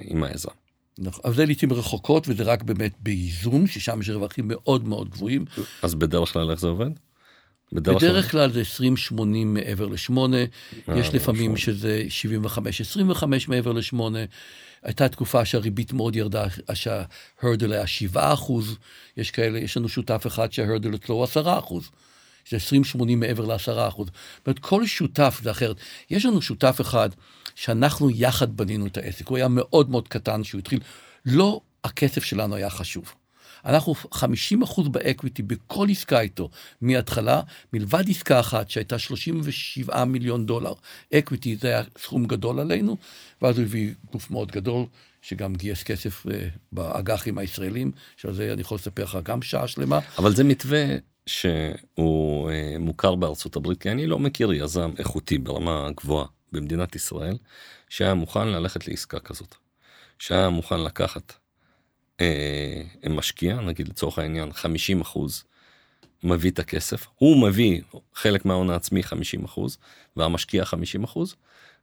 [0.01, 0.49] עם היזם.
[0.97, 5.45] נכון, אבל זה לעיתים רחוקות וזה רק באמת בייזום, ששם יש רווחים מאוד מאוד גבוהים.
[5.81, 6.89] אז בדרך כלל איך זה עובד?
[7.73, 8.61] בדרך, בדרך כלל זה
[9.11, 9.13] 20-80
[9.45, 10.17] מעבר ל-8,
[10.95, 11.57] יש לפעמים 8.
[11.57, 12.03] שזה
[13.21, 13.99] 75-25 מעבר ל-8.
[14.83, 18.77] הייתה תקופה שהריבית מאוד ירדה, שההרדל היה 7 אחוז,
[19.17, 21.89] יש כאלה, יש לנו שותף אחד שההרדל אצלו הוא 10 אחוז.
[22.49, 22.57] זה
[22.95, 24.07] 20-80 מעבר ל-10 אחוז.
[24.07, 25.75] זאת אומרת, כל שותף זה אחרת.
[26.09, 27.09] יש לנו שותף אחד
[27.55, 30.79] שאנחנו יחד בנינו את העסק, הוא היה מאוד מאוד קטן שהוא התחיל,
[31.25, 33.13] לא הכסף שלנו היה חשוב.
[33.65, 36.49] אנחנו 50 אחוז ב equity בכל עסקה איתו
[36.81, 37.41] מההתחלה,
[37.73, 40.73] מלבד עסקה אחת שהייתה 37 מיליון דולר.
[41.13, 42.97] equity זה היה סכום גדול עלינו,
[43.41, 44.85] ואז הוא הביא גוף מאוד גדול,
[45.21, 46.29] שגם גייס כסף uh,
[46.71, 49.99] באג"חים הישראלים, שעל זה אני יכול לספר לך גם שעה שלמה.
[50.17, 50.85] אבל זה מתווה
[51.29, 57.37] שהוא uh, מוכר בארצות הברית, כי אני לא מכיר יזם איכותי ברמה גבוהה במדינת ישראל,
[57.89, 59.55] שהיה מוכן ללכת לעסקה כזאת.
[60.19, 61.33] שהיה מוכן לקחת
[62.21, 65.43] אה, משקיע, נגיד לצורך העניין 50 אחוז
[66.23, 67.81] מביא את הכסף, הוא מביא
[68.13, 69.77] חלק מההון העצמי 50 אחוז,
[70.15, 71.35] והמשקיע 50 אחוז,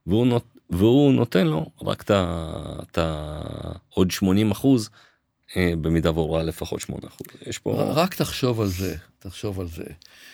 [0.06, 4.94] והוא, נות, והוא נותן לו רק את העוד 80 אחוז, אה,
[5.56, 7.26] במידה והוא ראה לפחות 8 אחוז.
[7.46, 7.82] יש פה...
[7.94, 9.84] רק תחשוב על זה, תחשוב על זה.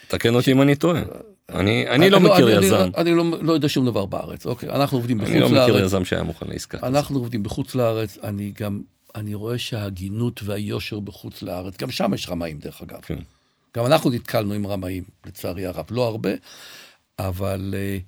[0.09, 1.03] תקן אותי אם אני טועה.
[1.49, 2.77] אני, אני לא, לא מכיר יזם.
[2.77, 5.51] אני, אני לא, לא יודע שום דבר בארץ, אוקיי, אנחנו עובדים בחוץ לארץ.
[5.51, 6.79] אני לא מכיר יזם שהיה מוכן לעסקה.
[6.83, 8.81] אנחנו עובדים בחוץ לארץ, אני גם,
[9.15, 13.01] אני רואה שההגינות והיושר בחוץ לארץ, גם שם יש רמאים דרך אגב.
[13.01, 13.19] כן.
[13.77, 16.31] גם אנחנו נתקלנו עם רמאים, לצערי הרב, לא הרבה,
[17.19, 17.99] אבל אה,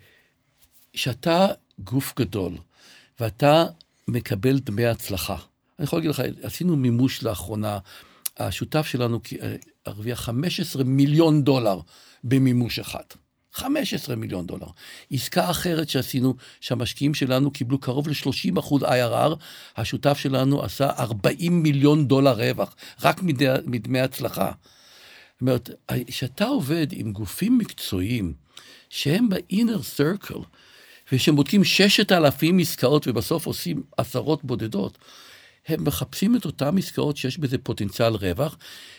[0.92, 1.46] כשאתה
[1.78, 2.52] גוף גדול
[3.20, 3.64] ואתה
[4.08, 5.36] מקבל דמי הצלחה,
[5.78, 7.78] אני יכול להגיד לך, עשינו מימוש לאחרונה,
[8.36, 9.56] השותף שלנו אה,
[9.86, 11.80] הרוויח 15 מיליון דולר
[12.24, 13.04] במימוש אחד.
[13.52, 14.66] 15 מיליון דולר.
[15.10, 19.34] עסקה אחרת שעשינו, שהמשקיעים שלנו קיבלו קרוב ל-30 אחוז IRR,
[19.76, 24.52] השותף שלנו עשה 40 מיליון דולר רווח, רק מדמי, מדמי הצלחה.
[25.32, 25.70] זאת אומרת,
[26.06, 28.34] כשאתה עובד עם גופים מקצועיים
[28.90, 30.44] שהם ב-inner circle,
[31.12, 34.98] ושהם בודקים 6,000 עסקאות ובסוף עושים עשרות בודדות,
[35.68, 38.58] הם מחפשים את אותן עסקאות שיש בזה פוטנציאל רווח,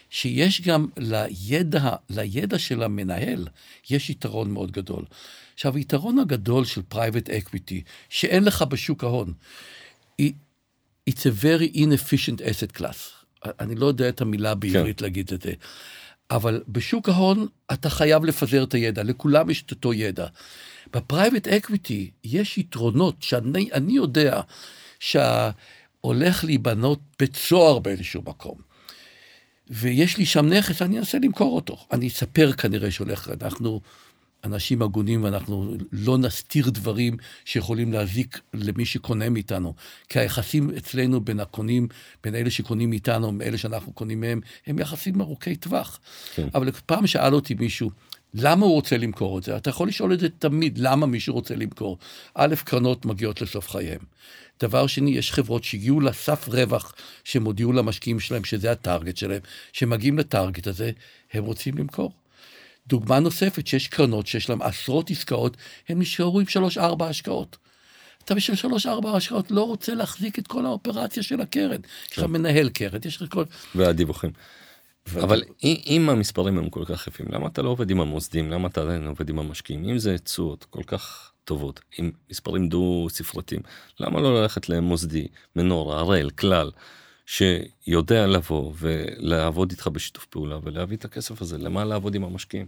[0.09, 3.47] שיש גם לידע, לידע של המנהל,
[3.89, 5.05] יש יתרון מאוד גדול.
[5.53, 9.33] עכשיו, היתרון הגדול של private equity, שאין לך בשוק ההון,
[11.09, 13.25] it's a very inefficient asset class.
[13.59, 15.05] אני לא יודע את המילה בעברית כן.
[15.05, 15.53] להגיד את זה.
[16.31, 20.27] אבל בשוק ההון אתה חייב לפזר את הידע, לכולם יש את אותו ידע.
[20.93, 24.41] ב private equity יש יתרונות שאני יודע
[26.05, 28.57] שהולך להיבנות בית סוהר באיזשהו מקום.
[29.69, 31.77] ויש לי שם נכס, אני אנסה למכור אותו.
[31.91, 33.81] אני אספר כנראה שהולך, אנחנו
[34.43, 39.73] אנשים הגונים ואנחנו לא נסתיר דברים שיכולים להזיק למי שקונה מאיתנו.
[40.09, 41.87] כי היחסים אצלנו בין הקונים,
[42.23, 45.99] בין אלה שקונים מאיתנו, מאלה שאנחנו קונים מהם, הם יחסים ארוכי טווח.
[46.35, 46.47] כן.
[46.55, 47.91] אבל פעם שאל אותי מישהו,
[48.33, 49.57] למה הוא רוצה למכור את זה?
[49.57, 51.97] אתה יכול לשאול את זה תמיד, למה מישהו רוצה למכור?
[52.35, 54.01] א', קרנות מגיעות לסוף חייהם.
[54.59, 56.93] דבר שני, יש חברות שהגיעו לסף רווח,
[57.23, 59.41] שהם הודיעו למשקיעים שלהם שזה הטארגט שלהם,
[59.73, 60.91] שמגיעים לטארגט הזה,
[61.33, 62.11] הם רוצים למכור.
[62.87, 65.57] דוגמה נוספת, שיש קרנות שיש להן עשרות עסקאות,
[65.89, 67.57] הם נשארו עם שלוש-ארבע השקעות.
[68.23, 71.81] אתה בשביל שלוש-ארבע השקעות לא רוצה להחזיק את כל האופרציה של הקרן.
[72.11, 72.31] יש לך כן.
[72.31, 73.43] מנהל קרן, יש לך כל...
[73.75, 74.31] והדיווחים.
[75.13, 78.51] אבל אם המספרים הם כל כך יפים, למה אתה לא עובד עם המוסדים?
[78.51, 79.89] למה אתה עדיין עובד עם המשקיעים?
[79.89, 83.61] אם זה תשואות כל כך טובות, עם מספרים דו ספרתיים,
[83.99, 86.71] למה לא ללכת למוסדי, מנורה, הראל, כלל,
[87.25, 92.67] שיודע לבוא ולעבוד איתך בשיתוף פעולה ולהביא את הכסף הזה, למה לעבוד עם המשקיעים?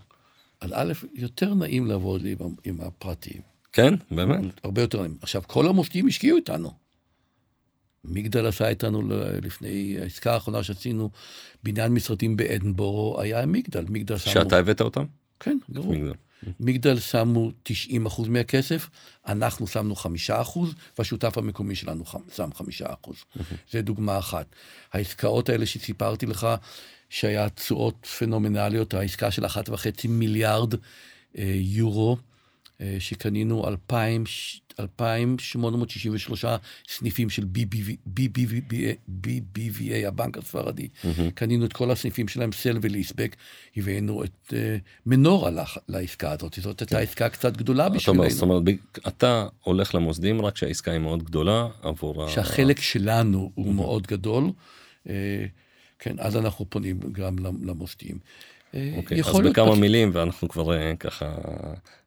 [0.62, 3.42] אז א', יותר נעים לעבוד עם, עם הפרטיים.
[3.74, 4.40] כן, באמת.
[4.64, 5.18] הרבה יותר נעים.
[5.22, 6.72] עכשיו, כל המוסדים השקיעו איתנו.
[8.04, 9.02] מגדל עשה איתנו
[9.44, 11.10] לפני העסקה האחרונה שעשינו,
[11.64, 13.86] בניין משרדים באדנבורו, היה מגדל.
[13.90, 14.34] מגדל שמו...
[14.34, 15.04] שאתה הבאת אותם?
[15.40, 15.96] כן, גרוע.
[15.96, 16.14] מגדל.
[16.60, 18.90] מגדל שמו 90 אחוז מהכסף,
[19.28, 22.04] אנחנו שמנו 5 אחוז, והשותף המקומי שלנו
[22.36, 23.16] שם 5 אחוז.
[23.72, 24.56] זה דוגמה אחת.
[24.94, 26.48] העסקאות האלה שסיפרתי לך,
[27.10, 30.74] שהיה תשואות פנומנליות, העסקה של 1.5 מיליארד
[31.38, 32.18] אה, יורו,
[33.00, 34.24] שקנינו 2,000,
[34.80, 36.46] 2,863
[36.90, 37.46] סניפים של
[38.18, 40.88] BBVA, הבנק הספרדי.
[41.36, 43.36] קנינו את כל הסניפים שלהם, סל וליסבק,
[43.78, 45.52] הבאנו את אה, מנורה
[45.88, 46.58] לעסקה הזאת.
[46.62, 47.02] זאת הייתה כן.
[47.02, 48.30] עסקה קצת גדולה בשבילנו.
[48.30, 48.64] זאת אומרת,
[49.08, 52.30] אתה הולך למוסדים רק כשהעסקה היא מאוד גדולה עבור...
[52.30, 54.52] שהחלק שלנו הוא מאוד גדול.
[55.10, 55.46] אה,
[56.00, 58.18] כן, אז אנחנו פונים גם למוסדים.
[58.98, 61.36] אוקיי, אז בכמה מילים ואנחנו כבר אה, ככה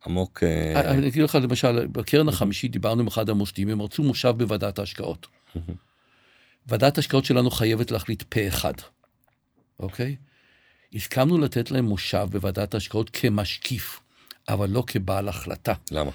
[0.07, 0.43] עמוק.
[0.43, 4.35] אה, אה, אני אגיד לך למשל, בקרן החמישית דיברנו עם אחד המוסדים, הם רצו מושב
[4.37, 5.27] בוועדת ההשקעות.
[6.67, 8.75] ועדת ההשקעות שלנו חייבת להחליט פה אחד,
[9.81, 10.17] אוקיי?
[10.95, 14.01] הסכמנו לתת להם מושב בוועדת ההשקעות כמשקיף,
[14.49, 15.75] אבל לא כבעל החלטה.
[15.91, 16.11] למה?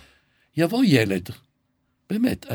[0.57, 1.29] יבוא ילד,
[2.09, 2.45] באמת,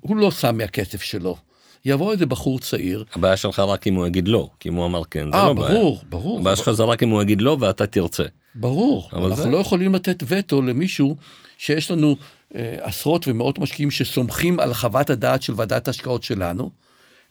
[0.00, 1.36] הוא לא שם מהכסף שלו.
[1.84, 3.04] יבוא איזה בחור צעיר.
[3.14, 5.52] הבעיה שלך רק אם הוא יגיד לא, כי אם הוא אמר כן, זה 아, לא
[5.52, 5.74] ברור, בעיה.
[5.74, 6.40] ברור, ברור.
[6.40, 8.24] הבעיה שלך זה רק אם הוא יגיד לא ואתה תרצה.
[8.54, 9.50] ברור, אנחנו זה...
[9.50, 11.16] לא יכולים לתת וטו למישהו
[11.58, 12.16] שיש לנו
[12.54, 16.70] אה, עשרות ומאות משקיעים שסומכים על חוות הדעת של ועדת ההשקעות שלנו,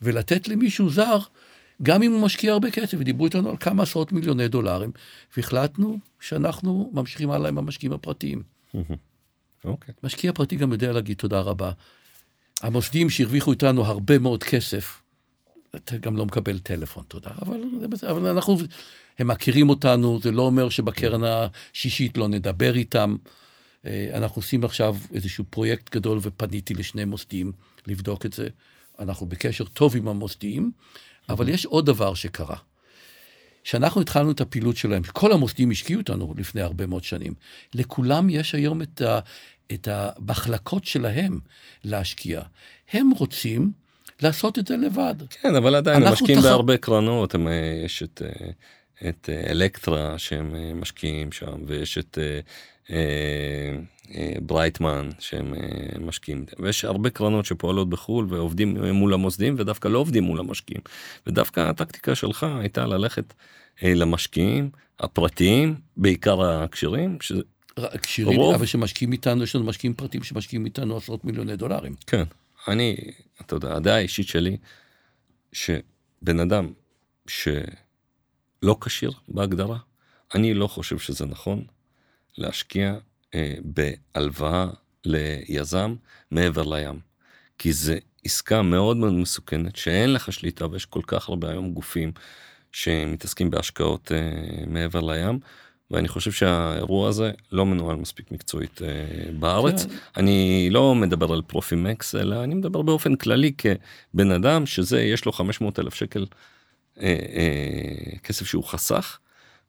[0.02, 1.18] ולתת למישהו זר,
[1.84, 4.92] גם אם הוא משקיע הרבה כסף, ודיברו איתנו על כמה עשרות מיליוני דולרים,
[5.38, 8.44] והחלטנו שאנחנו ממשיכים הלאה עם המשקיעים הפרטיים.
[9.66, 9.94] אוקיי.
[10.04, 11.72] משקיע פרטי גם יודע להגיד תודה רבה.
[12.62, 15.02] המוסדים שהרוויחו איתנו הרבה מאוד כסף,
[15.76, 17.30] אתה גם לא מקבל טלפון, תודה.
[17.42, 17.60] אבל,
[18.10, 18.58] אבל אנחנו,
[19.20, 23.16] הם מכירים אותנו, זה לא אומר שבקרן השישית לא נדבר איתם.
[23.86, 27.52] אה, אנחנו עושים עכשיו איזשהו פרויקט גדול ופניתי לשני מוסדים
[27.88, 28.48] לבדוק את זה.
[29.00, 30.72] אנחנו בקשר טוב עם המוסדים,
[31.30, 32.56] אבל יש עוד דבר שקרה.
[33.64, 37.34] כשאנחנו התחלנו את הפעילות שלהם, כל המוסדים השקיעו אותנו לפני הרבה מאוד שנים,
[37.74, 39.20] לכולם יש היום את, ה,
[39.74, 41.40] את המחלקות שלהם
[41.84, 42.42] להשקיע.
[42.92, 43.72] הם רוצים
[44.22, 45.16] לעשות את זה לבד.
[45.30, 46.46] כן, אבל עדיין הם משקיעים תח...
[46.46, 48.50] בהרבה קרנות, הם, אה, יש את, אה,
[49.10, 52.18] את אה, אלקטרה שהם משקיעים שם, ויש את
[54.42, 55.54] ברייטמן שהם
[56.00, 60.82] משקיעים, ויש הרבה קרנות שפועלות בחו"ל ועובדים מול המוסדים ודווקא לא עובדים מול המשקיעים.
[61.28, 63.34] ודווקא הטקטיקה שלך הייתה ללכת
[63.84, 67.18] למשקיעים הפרטיים, בעיקר הכשרים,
[68.02, 68.56] כשירים, רוב...
[68.56, 71.96] אבל שמשקיעים איתנו, יש לנו משקיעים פרטיים שמשקיעים איתנו עשרות מיליוני דולרים.
[72.08, 72.24] כן,
[72.68, 72.96] אני,
[73.42, 74.58] אתה יודע, הדעה האישית שלי,
[75.54, 76.72] שבן אדם
[77.28, 79.78] שלא כשיר בהגדרה,
[80.36, 81.64] אני לא חושב שזה נכון
[82.38, 82.96] להשקיע
[83.36, 84.68] אה, בהלוואה
[85.06, 85.96] ליזם
[86.32, 87.00] מעבר לים.
[87.58, 92.12] כי זה עסקה מאוד מאוד מסוכנת, שאין לך שליטה ויש כל כך הרבה היום גופים
[92.72, 95.40] שמתעסקים בהשקעות אה, מעבר לים.
[95.92, 99.86] ואני חושב שהאירוע הזה לא מנוהל מספיק מקצועית אה, בארץ.
[99.86, 99.90] כן.
[100.18, 105.32] אני לא מדבר על פרופימקס, אלא אני מדבר באופן כללי כבן אדם שזה, יש לו
[105.32, 106.26] 500 אלף שקל
[107.02, 109.18] אה, אה, כסף שהוא חסך,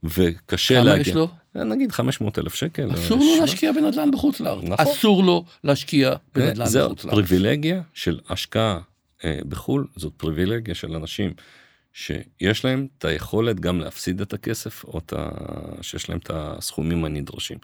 [0.05, 0.93] וקשה להגיע.
[0.93, 1.29] כמה יש לו?
[1.57, 2.89] אה, נגיד 500 אלף שקל.
[2.95, 3.41] אסור לו.
[3.41, 4.65] להשקיע בנדל"ן בחוץ לארץ.
[4.65, 4.87] נכון.
[4.87, 7.03] אסור לו להשקיע בנדל"ן בחוץ לארץ.
[7.03, 8.79] זו פריבילגיה של השקעה
[9.25, 11.33] אה, בחו"ל, זאת פריבילגיה של אנשים.
[11.93, 15.29] שיש להם את היכולת גם להפסיד את הכסף, או את ה...
[15.83, 17.59] שיש להם את הסכומים הנדרשים.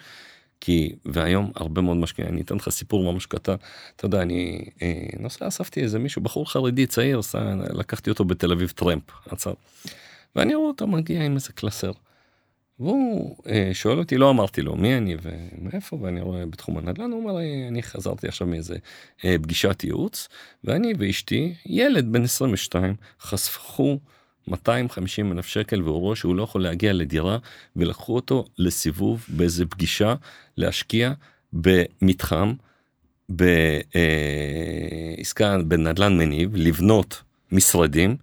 [0.61, 3.55] כי, והיום הרבה מאוד משקיעים, אני אתן לך סיפור ממש קטן,
[3.97, 7.21] אתה יודע, אני אה, נוסע, אספתי איזה מישהו, בחור חרדי צעיר,
[7.75, 9.53] לקחתי אותו בתל אביב טרמפ, עצר.
[10.37, 11.93] ואני רואה אותו מגיע עם איזה קלסר.
[12.81, 17.21] והוא אה, שואל אותי, לא אמרתי לו מי אני ומאיפה, ואני רואה בתחום הנדל"ן, הוא
[17.21, 18.77] אומר, אני חזרתי עכשיו מאיזה
[19.25, 20.29] אה, פגישת ייעוץ,
[20.65, 23.99] ואני ואשתי, ילד בן 22, חסכו
[24.49, 27.39] 250 אלף שקל והוא שהוא לא יכול להגיע לדירה
[27.77, 30.15] ולקחו אותו לסיבוב באיזה פגישה
[30.57, 31.13] להשקיע
[31.53, 32.55] במתחם
[33.29, 33.97] בעסקה
[35.53, 37.23] אה, בנדל"ן מניב לבנות
[37.53, 38.17] משרדים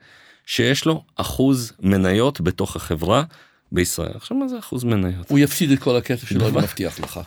[0.46, 3.24] שיש לו אחוז מניות בתוך החברה
[3.72, 4.12] בישראל.
[4.16, 5.30] עכשיו מה זה אחוז מניות?
[5.30, 7.20] הוא יפסיד את כל הכסף שלו, אני מבטיח לך.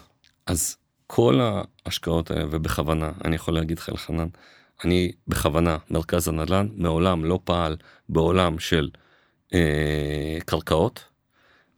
[0.46, 0.76] אז
[1.06, 1.40] כל
[1.86, 4.28] ההשקעות האלה ובכוונה אני יכול להגיד לך אלחנן
[4.84, 7.76] אני בכוונה, מרכז הנדל"ן מעולם לא פעל
[8.08, 8.90] בעולם של
[9.54, 11.04] אה, קרקעות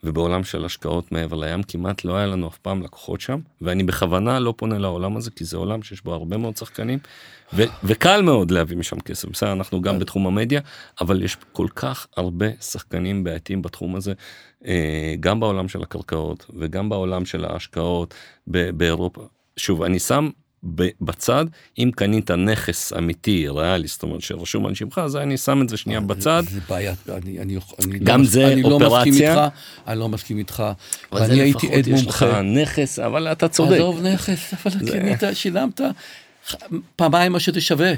[0.04, 1.62] ובעולם של השקעות מעבר לים.
[1.62, 5.44] כמעט לא היה לנו אף פעם לקוחות שם ואני בכוונה לא פונה לעולם הזה כי
[5.44, 6.98] זה עולם שיש בו הרבה מאוד שחקנים
[7.54, 9.28] ו- וקל מאוד להביא משם כסף.
[9.28, 10.60] בסדר אנחנו גם בתחום המדיה
[11.00, 14.12] אבל יש כל כך הרבה שחקנים בעייתיים בתחום הזה
[14.66, 18.14] אה, גם בעולם של הקרקעות וגם בעולם של ההשקעות
[18.46, 19.26] באירופה.
[19.56, 20.30] שוב אני שם
[21.00, 21.44] בצד
[21.78, 25.76] אם קנית נכס אמיתי ריאלי זאת אומרת שרשום על שמך אז אני שם את זה
[25.76, 26.42] שנייה בצד.
[26.50, 28.80] זה בעיה, אני, אני, אני גם לא, זה אני אופרציה.
[28.80, 29.42] לא מסכים איתך,
[29.86, 30.62] אני לא מסכים איתך.
[31.12, 31.98] ואני הייתי עד מומחה.
[31.98, 33.74] יש לך נכס אבל אתה צודק.
[33.74, 35.80] עזוב נכס אבל קנית שילמת
[36.96, 37.92] פעמיים מה שזה שווה.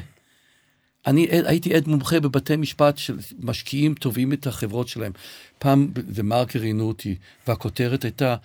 [1.06, 5.12] אני הייתי עד מומחה בבתי משפט של משקיעים תובעים את החברות שלהם.
[5.58, 7.14] פעם דה מרקר ראיינו אותי,
[7.48, 8.36] והכותרת הייתה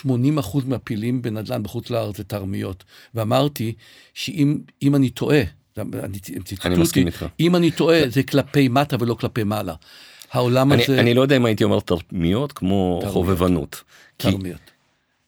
[0.00, 0.06] 80%
[0.64, 2.84] מהפעילים בנדל"ן בחוץ לארץ זה תרמיות.
[3.14, 3.74] ואמרתי
[4.14, 5.42] שאם אני טועה,
[5.78, 6.18] אני,
[6.64, 7.26] אני מסכים איתך.
[7.40, 9.74] אם אני טועה זה כלפי מטה ולא כלפי מעלה.
[10.32, 11.00] העולם אני, הזה...
[11.00, 13.12] אני לא יודע אם הייתי אומר תרמיות כמו תרמיות.
[13.12, 13.82] חובבנות.
[14.16, 14.60] תרמיות.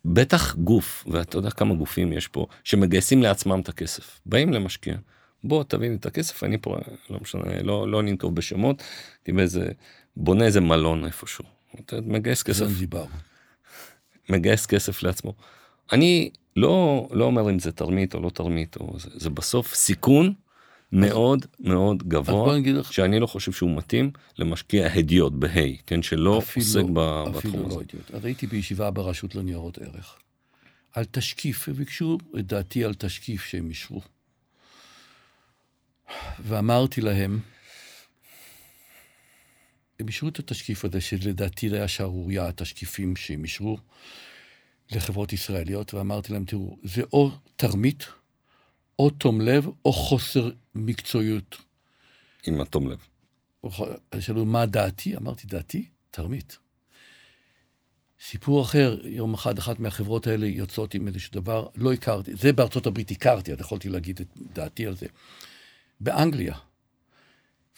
[0.04, 4.20] בטח גוף, ואתה יודע כמה גופים יש פה, שמגייסים לעצמם את הכסף.
[4.26, 4.96] באים למשקיע.
[5.44, 6.76] בוא תביא לי את הכסף אני פה
[7.10, 8.82] לא משנה לא לא ננקוב בשמות
[9.22, 9.68] תראה איזה
[10.16, 11.44] בונה איזה מלון איפשהו
[12.02, 12.66] מגייס כסף
[14.28, 15.34] מגייס כסף לעצמו.
[15.92, 20.34] אני לא לא אומר אם זה תרמית או לא תרמית או זה, זה בסוף סיכון
[20.92, 27.60] מאוד מאוד גבוה שאני לא חושב שהוא מתאים למשקיע הדיוט בהיי כן שלא עוסק בתחום
[27.60, 27.80] לא
[28.12, 28.26] הזה.
[28.26, 30.16] הייתי בישיבה ברשות לניירות ערך.
[30.92, 34.00] על תשקיף וביקשו את דעתי על תשקיף שהם אישרו.
[36.38, 37.40] ואמרתי להם,
[40.00, 43.78] הם אישרו את התשקיף הזה, שלדעתי זה היה שערורייה, התשקיפים שהם אישרו
[44.90, 48.06] לחברות ישראליות, ואמרתי להם, תראו, זה או תרמית,
[48.98, 51.56] או תום לב, או חוסר מקצועיות.
[52.46, 52.98] עם התום לב.
[54.20, 55.16] שאלו, מה דעתי?
[55.16, 55.88] אמרתי, דעתי?
[56.10, 56.58] תרמית.
[58.20, 62.86] סיפור אחר, יום אחד אחת מהחברות האלה יוצאות עם איזשהו דבר, לא הכרתי, זה בארצות
[62.86, 65.06] הברית הכרתי, אז יכולתי להגיד את דעתי על זה.
[66.00, 66.54] באנגליה.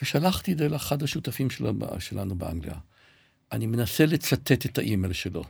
[0.03, 1.65] ושלחתי את זה לאחד השותפים של,
[1.99, 2.75] שלנו באנגליה.
[3.53, 5.45] אני מנסה לצטט את האימייל שלו.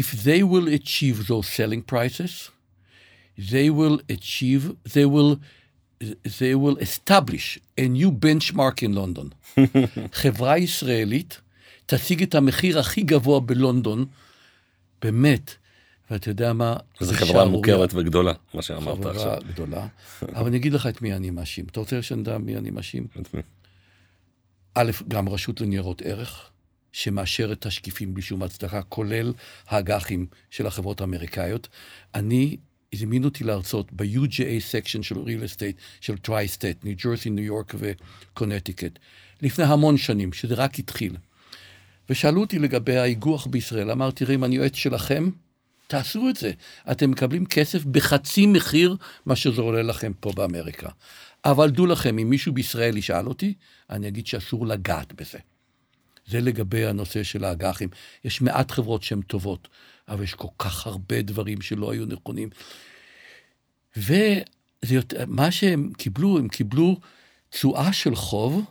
[0.00, 2.50] If they will achieve those selling prices,
[3.38, 5.40] they will achieve, they will,
[6.38, 9.58] they will establish a new benchmark in London.
[10.22, 11.40] חברה ישראלית
[11.86, 14.04] תשיג את המחיר הכי גבוה בלונדון,
[15.02, 15.56] באמת.
[16.10, 16.76] ואתה יודע מה?
[17.00, 19.38] זו חברה מוכרת וגדולה, מה שאמרת חברה עכשיו.
[19.48, 19.86] גדולה.
[20.36, 21.64] אבל אני אגיד לך את מי אני מאשים.
[21.70, 23.06] אתה רוצה שנדע מי אני מאשים?
[23.20, 23.40] את מי?
[24.74, 26.50] א', גם רשות לניירות ערך,
[26.92, 29.32] שמאשרת תשקיפים בלי שום הצדקה, כולל
[29.68, 31.68] האג"חים של החברות האמריקאיות.
[32.14, 32.56] אני,
[32.92, 37.74] הזמינו אותי להרצות ב- UJA section של real estate של tri-state, ניו ג'רסי, ניו יורק
[37.78, 38.98] וקונטיקט,
[39.42, 41.16] לפני המון שנים, שזה רק התחיל.
[42.10, 45.30] ושאלו אותי לגבי האיגוח בישראל, אמרתי, תראה, אם אני יועץ שלכם,
[45.86, 46.52] תעשו את זה.
[46.90, 50.88] אתם מקבלים כסף בחצי מחיר מה שזה עולה לכם פה באמריקה.
[51.44, 53.54] אבל דעו לכם, אם מישהו בישראל ישאל אותי,
[53.90, 55.38] אני אגיד שאסור לגעת בזה.
[56.26, 57.88] זה לגבי הנושא של האג"חים.
[58.24, 59.68] יש מעט חברות שהן טובות,
[60.08, 62.48] אבל יש כל כך הרבה דברים שלא היו נכונים.
[63.96, 67.00] ומה שהם קיבלו, הם קיבלו
[67.50, 68.64] תשואה של חוב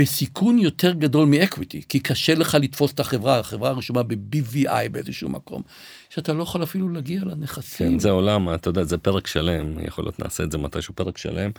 [0.00, 5.62] בסיכון יותר גדול מאקוויטי, כי קשה לך לתפוס את החברה, החברה רשומה ב-BVI באיזשהו מקום,
[6.10, 7.92] שאתה לא יכול אפילו להגיע לנכסים.
[7.92, 11.18] כן, זה עולם, אתה יודע, זה פרק שלם, יכול להיות נעשה את זה מתישהו פרק
[11.18, 11.50] שלם,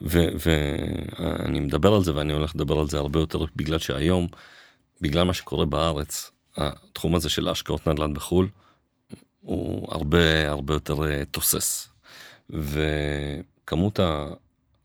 [0.00, 4.26] ואני מדבר על זה ואני הולך לדבר על זה הרבה יותר, בגלל שהיום,
[5.00, 8.48] בגלל מה שקורה בארץ, התחום הזה של השקעות נדל"ן בחו"ל,
[9.40, 11.88] הוא הרבה הרבה יותר אה, תוסס.
[12.50, 14.00] וכמות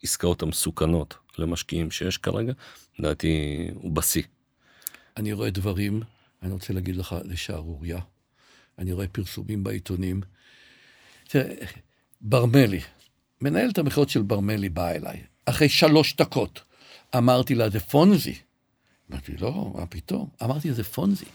[0.03, 2.53] העסקאות המסוכנות למשקיעים שיש כרגע,
[2.99, 4.23] לדעתי הוא בשיא.
[5.17, 6.01] אני רואה דברים,
[6.43, 7.99] אני רוצה להגיד לך, לשערוריה.
[8.79, 10.21] אני רואה פרסומים בעיתונים.
[11.27, 11.55] תראה,
[12.21, 12.79] ברמלי,
[13.41, 16.61] מנהלת המכירות של ברמלי באה אליי, אחרי שלוש דקות.
[17.17, 18.35] אמרתי לה, זה פונזי.
[19.11, 20.29] אמרתי, לא, מה פתאום?
[20.43, 21.25] אמרתי, זה פונזי.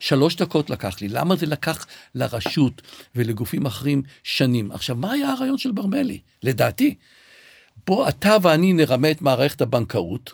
[0.00, 1.08] שלוש דקות לקח לי.
[1.08, 2.82] למה זה לקח לרשות
[3.14, 4.72] ולגופים אחרים שנים?
[4.72, 6.20] עכשיו, מה היה הרעיון של ברמלי?
[6.42, 6.94] לדעתי,
[7.86, 10.32] בוא אתה ואני נרמה את מערכת הבנקאות.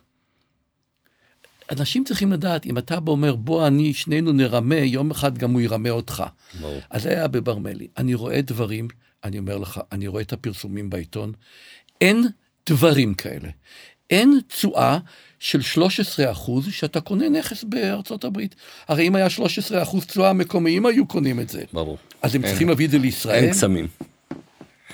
[1.71, 5.91] אנשים צריכים לדעת, אם אתה אומר, בוא אני, שנינו נרמה, יום אחד גם הוא ירמה
[5.91, 6.23] אותך.
[6.61, 6.81] ברור.
[6.91, 7.89] אז זה היה בברמלי.
[7.99, 8.89] אני רואה דברים,
[9.25, 11.33] אני אומר לך, אני רואה את הפרסומים בעיתון,
[12.01, 12.25] אין
[12.69, 13.49] דברים כאלה.
[14.11, 14.99] אין תשואה
[15.39, 18.55] של 13 אחוז שאתה קונה נכס בארצות הברית.
[18.89, 21.63] הרי אם היה 13 אחוז תשואה, המקומיים היו קונים את זה.
[21.73, 21.99] ברור.
[22.23, 23.45] אז הם אין- צריכים להביא את זה לישראל.
[23.45, 23.87] אין קסמים.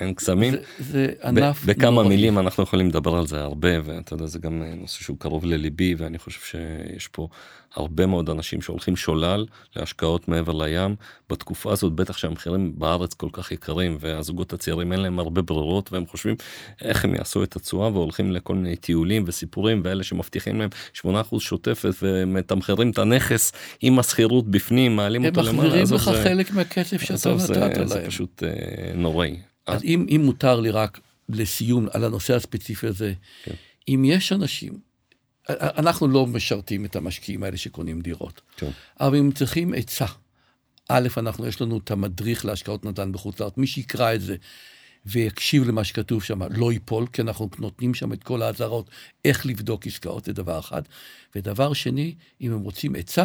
[0.01, 0.53] אין קסמים.
[0.53, 2.09] זה, זה ב- ענף בכמה נוראי.
[2.09, 5.45] מילים אנחנו יכולים לדבר על זה הרבה ואתה יודע זה גם אה, נושא שהוא קרוב
[5.45, 7.29] לליבי ואני חושב שיש פה
[7.75, 10.95] הרבה מאוד אנשים שהולכים שולל להשקעות מעבר לים
[11.31, 16.07] בתקופה הזאת בטח שהמחירים בארץ כל כך יקרים והזוגות הצעירים אין להם הרבה ברירות והם
[16.07, 16.37] חושבים
[16.83, 20.71] איך הם יעשו את התשואה והולכים לכל מיני טיולים וסיפורים ואלה שמבטיחים להם
[21.07, 21.07] 8%
[21.39, 25.57] שוטפת ומתמחרים את הנכס עם השכירות בפנים מעלים הם אותו למעלה.
[25.59, 28.09] מחזירים עזוב, לך זה- חלק מהכסף שאתה זה- נתת זה להם.
[28.11, 28.51] פשוט אה,
[28.95, 29.37] נוראי.
[29.67, 33.13] אז אם, אם מותר לי רק לסיום על הנושא הספציפי הזה,
[33.45, 33.55] כן.
[33.89, 34.79] אם יש אנשים,
[35.49, 38.71] אנחנו לא משרתים את המשקיעים האלה שקונים דירות, כן.
[39.01, 40.07] אבל אם צריכים עצה,
[40.89, 44.37] א', אנחנו, יש לנו את המדריך להשקעות נדל"ן בחוץ לארץ, מי שיקרא את זה
[45.07, 48.91] ויקשיב למה שכתוב שם, לא ייפול, כי אנחנו נותנים שם את כל האזהרות
[49.25, 50.83] איך לבדוק עסקאות, זה דבר אחד.
[51.35, 53.25] ודבר שני, אם הם רוצים עצה,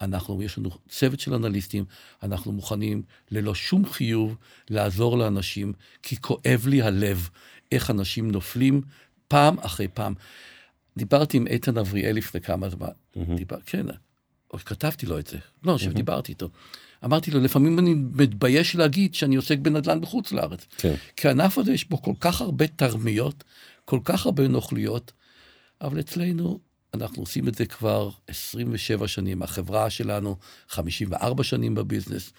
[0.00, 1.84] אנחנו, יש לנו צוות של אנליסטים,
[2.22, 4.36] אנחנו מוכנים ללא שום חיוב
[4.70, 5.72] לעזור לאנשים,
[6.02, 7.28] כי כואב לי הלב
[7.72, 8.80] איך אנשים נופלים
[9.28, 10.14] פעם אחרי פעם.
[10.96, 12.88] דיברתי עם איתן אבריאל לפני כמה זמן,
[13.36, 13.86] דיבר, כן,
[14.64, 16.48] כתבתי לו את זה, לא, שדיברתי איתו.
[17.04, 20.66] אמרתי לו, לפעמים אני מתבייש להגיד שאני עוסק בנדל"ן בחוץ לארץ.
[20.78, 20.94] כן.
[21.16, 23.44] כי הענף הזה יש בו כל כך הרבה תרמיות,
[23.84, 25.12] כל כך הרבה נוכלויות,
[25.80, 26.58] אבל אצלנו
[26.94, 30.36] אנחנו עושים את זה כבר 27 שנים, החברה שלנו
[30.68, 32.32] 54 שנים בביזנס,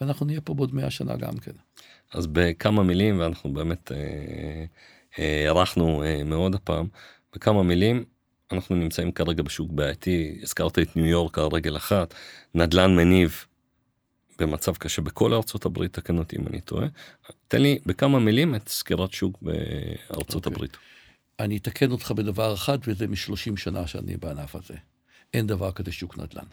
[0.00, 1.52] ואנחנו נהיה פה בעוד 100 שנה גם כן.
[2.12, 4.64] אז בכמה מילים ואנחנו באמת אה,
[5.18, 6.86] אה, הארכנו אה, מאוד הפעם
[7.34, 8.04] בכמה מילים
[8.52, 12.14] אנחנו נמצאים כרגע בשוק בעייתי הזכרת את ניו יורק על רגל אחת
[12.54, 13.44] נדל"ן מניב
[14.38, 16.86] במצב קשה בכל ארצות הברית תקן אותי אם אני טועה
[17.48, 20.52] תן לי בכמה מילים את סקירת שוק בארצות אוקיי.
[20.52, 20.76] הברית.
[21.40, 24.74] אני אתקן אותך בדבר אחד, וזה מ-30 שנה שאני בענף הזה.
[25.34, 26.44] אין דבר כזה שוק נדל"ן.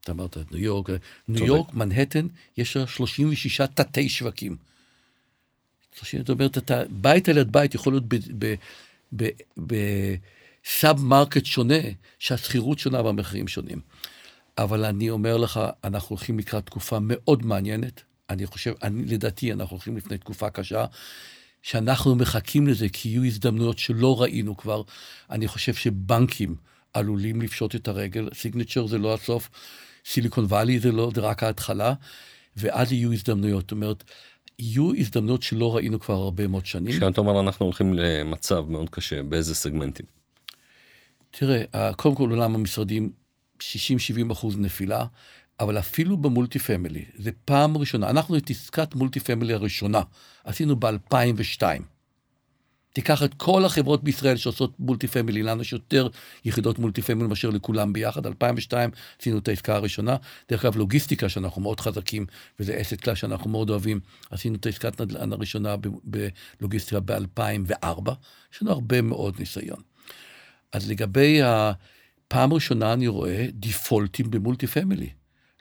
[0.00, 0.88] אתה אמרת ניו יורק,
[1.28, 1.46] ניו.
[1.46, 2.26] יורק, מנהטן,
[2.56, 4.56] יש לה 36 תתי שווקים.
[5.96, 8.04] 30, זאת אומרת, אתה, בית על יד בית יכול להיות
[9.56, 11.78] ב-submarket שונה,
[12.18, 13.80] שהשכירות שונה והמחירים שונים.
[14.58, 18.02] אבל אני אומר לך, אנחנו הולכים לקראת תקופה מאוד מעניינת.
[18.30, 20.84] אני חושב, אני, לדעתי, אנחנו הולכים לפני תקופה קשה,
[21.62, 24.82] שאנחנו מחכים לזה, כי יהיו הזדמנויות שלא ראינו כבר.
[25.30, 26.56] אני חושב שבנקים
[26.92, 29.50] עלולים לפשוט את הרגל, סיגנצ'ר זה לא הסוף,
[30.06, 31.94] סיליקון וואלי זה לא, זה רק ההתחלה,
[32.56, 33.62] ואז יהיו הזדמנויות.
[33.62, 34.04] זאת אומרת,
[34.58, 36.98] יהיו הזדמנויות שלא ראינו כבר הרבה מאוד שנים.
[36.98, 40.06] כשאתה אומר אנחנו הולכים למצב מאוד קשה באיזה סגמנטים.
[41.30, 43.10] תראה, קודם כל עולם המשרדים
[43.60, 43.62] 60-70
[44.32, 45.04] אחוז נפילה,
[45.60, 50.00] אבל אפילו ב-multi family, זה פעם ראשונה, אנחנו את עסקת multi family הראשונה
[50.44, 51.62] עשינו ב-2002.
[52.96, 56.08] תיקח את כל החברות בישראל שעושות multi family, לנו יש יותר
[56.44, 58.26] יחידות multi family מאשר לכולם ביחד.
[58.26, 58.90] 2002
[59.20, 60.16] עשינו את העסקה הראשונה.
[60.48, 62.26] דרך אגב, לוגיסטיקה שאנחנו מאוד חזקים,
[62.60, 64.00] וזה asset class שאנחנו מאוד אוהבים,
[64.30, 65.74] עשינו את העסקת נדל"ן הראשונה
[66.60, 68.10] בלוגיסטיקה ב-2004.
[68.54, 69.80] יש לנו הרבה מאוד ניסיון.
[70.72, 75.10] אז לגבי הפעם ראשונה אני רואה דיפולטים ב-multi family.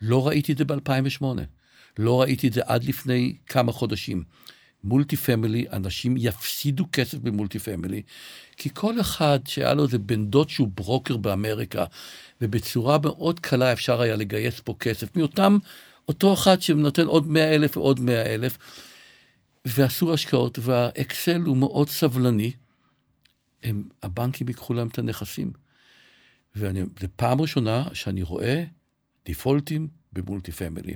[0.01, 1.25] לא ראיתי את זה ב-2008.
[1.99, 4.23] לא ראיתי את זה עד לפני כמה חודשים.
[4.83, 8.01] multi family, אנשים יפסידו כסף ב-multi family,
[8.57, 11.85] כי כל אחד שהיה לו איזה בן דוד שהוא ברוקר באמריקה,
[12.41, 15.57] ובצורה מאוד קלה אפשר היה לגייס פה כסף, מאותם,
[16.07, 18.57] אותו אחד שנותן עוד 100 אלף ועוד 100 אלף,
[19.65, 22.51] ועשו השקעות, והאקסל הוא מאוד סבלני,
[23.63, 25.51] הם, הבנקים ייקחו להם את הנכסים.
[26.55, 28.63] וזו פעם ראשונה שאני רואה
[29.25, 30.95] דיפולטים ב-multi family.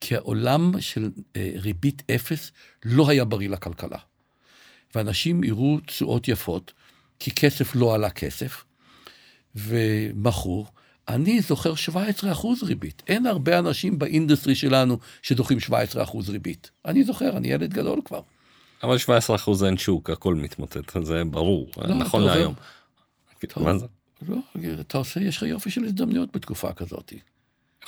[0.00, 2.52] כי העולם של אה, ריבית אפס
[2.84, 3.98] לא היה בריא לכלכלה.
[4.94, 6.72] ואנשים יראו תשואות יפות,
[7.18, 8.64] כי כסף לא עלה כסף,
[9.54, 10.66] ומכרו.
[11.08, 13.02] אני זוכר 17 אחוז ריבית.
[13.08, 16.70] אין הרבה אנשים ב-industry שלנו שזוכרים 17 אחוז ריבית.
[16.84, 18.20] אני זוכר, אני ילד גדול כבר.
[18.82, 22.54] אבל 17 אחוז אין שוק, הכל מתמוטט, זה ברור, לא, נכון להיום.
[23.78, 23.86] זה?
[24.28, 24.36] לא,
[24.80, 27.12] אתה עושה, יש לך יופי של הזדמנויות בתקופה כזאת.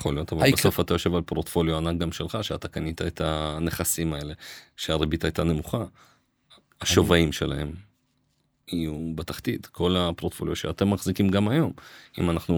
[0.00, 4.12] יכול להיות, אבל בסוף אתה יושב על פורטפוליו ענק גם שלך, שאתה קנית את הנכסים
[4.12, 4.34] האלה,
[4.76, 5.84] שהריבית הייתה נמוכה,
[6.80, 7.72] השווים שלהם
[8.72, 11.72] יהיו בתחתית, כל הפורטפוליו שאתם מחזיקים גם היום,
[12.18, 12.56] אם אנחנו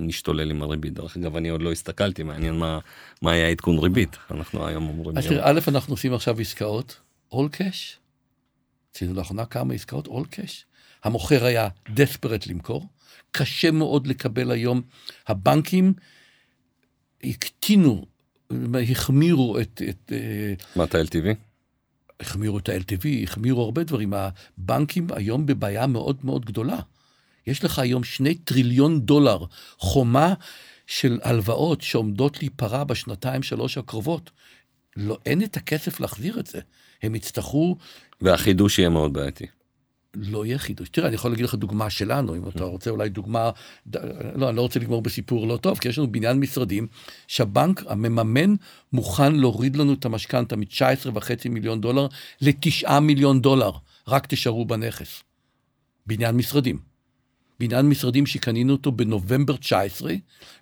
[0.00, 0.92] נשתולל עם הריבית.
[0.94, 2.78] דרך אגב, אני עוד לא הסתכלתי, מעניין מה,
[3.22, 5.18] מה היה עדכון ריבית, אנחנו היום אומרים...
[5.18, 7.00] אז תראה, א', אנחנו עושים עכשיו עסקאות,
[7.32, 7.98] all cash,
[8.94, 10.64] עשינו לאחרונה כמה עסקאות all cash.
[11.04, 12.86] המוכר היה דספרט למכור,
[13.30, 14.82] קשה מאוד לקבל היום.
[15.26, 15.94] הבנקים
[17.24, 18.06] הקטינו,
[18.90, 19.82] החמירו את...
[19.88, 21.34] את אה, מה, את ה-LTV?
[22.20, 24.12] החמירו את ה-LTV, החמירו הרבה דברים.
[24.14, 26.78] הבנקים היום בבעיה מאוד מאוד גדולה.
[27.46, 29.44] יש לך היום שני טריליון דולר
[29.78, 30.34] חומה
[30.86, 34.30] של הלוואות שעומדות להיפרע בשנתיים שלוש הקרובות.
[34.96, 36.60] לא, אין את הכסף להחזיר את זה.
[37.02, 37.76] הם יצטרכו...
[38.20, 39.46] והחידוש יהיה מאוד בעייתי.
[40.14, 40.88] לא יהיה חידוש.
[40.88, 43.50] תראה, אני יכול להגיד לך דוגמה שלנו, אם אתה רוצה אולי דוגמה,
[44.34, 46.86] לא, אני לא רוצה לגמור בסיפור לא טוב, כי יש לנו בניין משרדים
[47.26, 48.54] שהבנק המממן
[48.92, 52.06] מוכן להוריד לנו את המשכנתה מ-19.5 מיליון דולר
[52.40, 53.70] ל-9 מיליון דולר,
[54.08, 55.22] רק תשארו בנכס.
[56.06, 56.78] בניין משרדים.
[57.60, 60.14] בניין משרדים שקנינו אותו בנובמבר 19,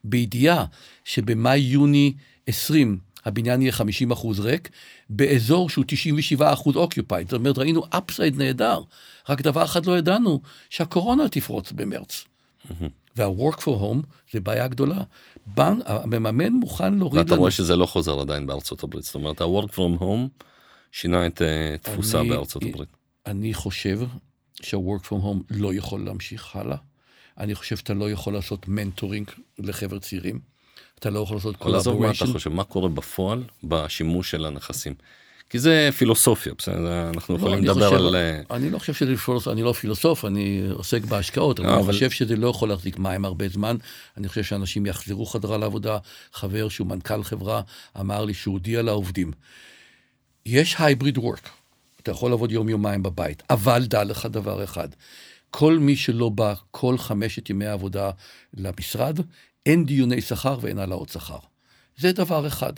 [0.05, 0.64] בידיעה
[1.05, 2.12] שבמאי-יוני
[2.46, 4.70] 20 הבניין יהיה 50 אחוז ריק,
[5.10, 7.28] באזור שהוא 97 אחוז occupied.
[7.28, 8.80] זאת אומרת, ראינו upside נהדר,
[9.28, 12.24] רק דבר אחד לא ידענו, שהקורונה תפרוץ במרץ.
[13.16, 15.02] וה- work from home זה בעיה גדולה.
[15.46, 17.30] בנק, המממן מוכן להוריד לנו...
[17.30, 20.44] ואתה רואה שזה לא חוזר עדיין בארצות הברית, זאת אומרת, ה-work from home
[20.92, 21.42] שינה את
[21.74, 22.88] התפוסה אה, בארצות הברית.
[23.26, 24.00] אני חושב
[24.62, 26.76] שה-work from home לא יכול להמשיך הלאה.
[27.38, 30.51] אני חושב שאתה לא יכול לעשות mentoring לחבר'ה צעירים.
[31.03, 31.90] אתה לא יכול לעשות collaboration.
[31.90, 34.94] עזוב מה אתה חושב, מה קורה בפועל בשימוש של הנכסים.
[35.50, 38.16] כי זה פילוסופיה, בסדר, אנחנו לא, יכולים לדבר חושב, על...
[38.16, 42.11] אה, אני לא חושב שזה פילוסופיה, אני לא פילוסוף, אני עוסק בהשקעות, אבל אני חושב
[42.11, 43.76] שזה לא יכול להחזיק מים הרבה זמן.
[44.16, 45.98] אני חושב שאנשים יחזרו חזרה לעבודה.
[46.32, 47.61] חבר שהוא מנכ"ל חברה
[48.00, 49.32] אמר לי שהוא הודיע לעובדים,
[50.46, 51.48] יש הייבריד וורק,
[52.03, 54.88] אתה יכול לעבוד יום-יומיים בבית, אבל דע לך דבר אחד,
[55.50, 58.11] כל מי שלא בא כל חמשת ימי העבודה
[58.55, 59.20] למשרד,
[59.66, 61.38] אין דיוני שכר ואין העלאות שכר.
[61.96, 62.72] זה דבר אחד.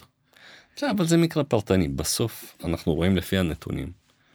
[0.76, 1.88] בסדר, אבל זה מקרה פרטני.
[1.88, 3.92] בסוף אנחנו רואים לפי הנתונים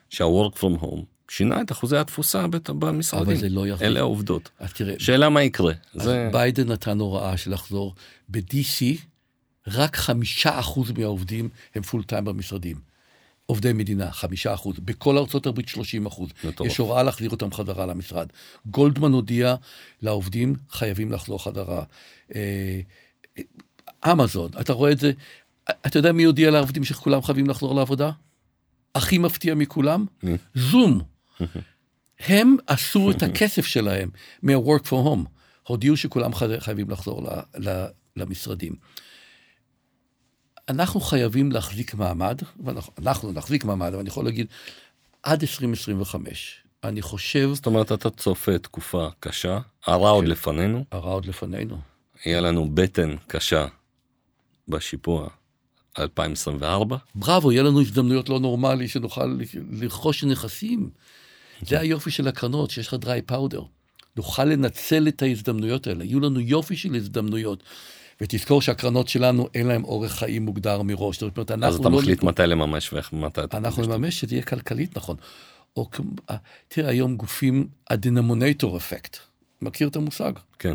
[0.10, 3.28] שה-work from home שינה את אחוזי התפוסה במשרדים.
[3.28, 3.88] אבל זה לא יחזור.
[3.88, 4.50] אלה העובדות.
[4.60, 5.74] אז תראה, שאלה מה יקרה.
[5.94, 6.30] זה...
[6.32, 7.96] ביידן נתן הוראה של לחזור.
[8.30, 8.98] ב-DC
[9.68, 12.90] רק חמישה אחוז מהעובדים הם פול טיים במשרדים.
[13.46, 14.76] עובדי מדינה, חמישה אחוז.
[14.80, 16.30] בכל ארצות הברית שלושים אחוז.
[16.66, 18.28] יש הוראה להחזיר אותם חזרה למשרד.
[18.66, 19.56] גולדמן הודיע
[20.02, 21.84] לעובדים, חייבים לחזור חזרה.
[22.36, 22.82] אה,
[24.12, 25.12] אמזון, אתה רואה את זה,
[25.70, 28.12] אתה יודע מי הודיע לעובדים שכולם חייבים לחזור לעבודה?
[28.96, 30.06] הכי מפתיע מכולם?
[30.56, 31.02] זום.
[32.28, 34.10] הם עשו את הכסף שלהם
[34.44, 35.30] מה-work for home.
[35.68, 37.28] הודיעו שכולם חייבים לחזור
[38.16, 38.76] למשרדים.
[40.70, 44.48] אנחנו חייבים להחזיק מעמד, ואנחנו נחזיק מעמד, אבל אני יכול להגיד,
[45.24, 46.64] עד 2025.
[46.84, 47.50] אני חושב...
[47.54, 50.32] זאת אומרת, אתה צופה תקופה קשה, הרע עוד כן.
[50.32, 50.86] לפנינו.
[50.92, 51.78] הרע עוד לפנינו.
[52.26, 53.66] יהיה לנו בטן קשה
[54.68, 55.30] בשיפוע
[56.00, 56.98] 2024.
[57.16, 59.38] בראבו, יהיה לנו הזדמנויות לא נורמלי שנוכל
[59.72, 60.90] לרכוש נכסים.
[61.62, 63.62] זה היופי של הקרנות, שיש לך דריי פאודר.
[64.16, 66.04] נוכל לנצל את ההזדמנויות האלה.
[66.04, 67.64] יהיו לנו יופי של הזדמנויות.
[68.22, 71.20] ותזכור שהקרנות שלנו אין להם אורך חיים מוגדר מראש.
[71.20, 71.98] זאת אומרת, אנחנו אז אתה לא...
[71.98, 73.58] מחליט מתי לממש ואיך מתי אתה...
[73.58, 75.16] אנחנו נממש שזה יהיה כלכלית נכון.
[75.78, 75.90] או
[76.30, 76.36] אה,
[76.68, 79.18] תראה, היום גופים, הדינמונטור אפקט.
[79.62, 80.32] מכיר את המושג?
[80.60, 80.74] כן.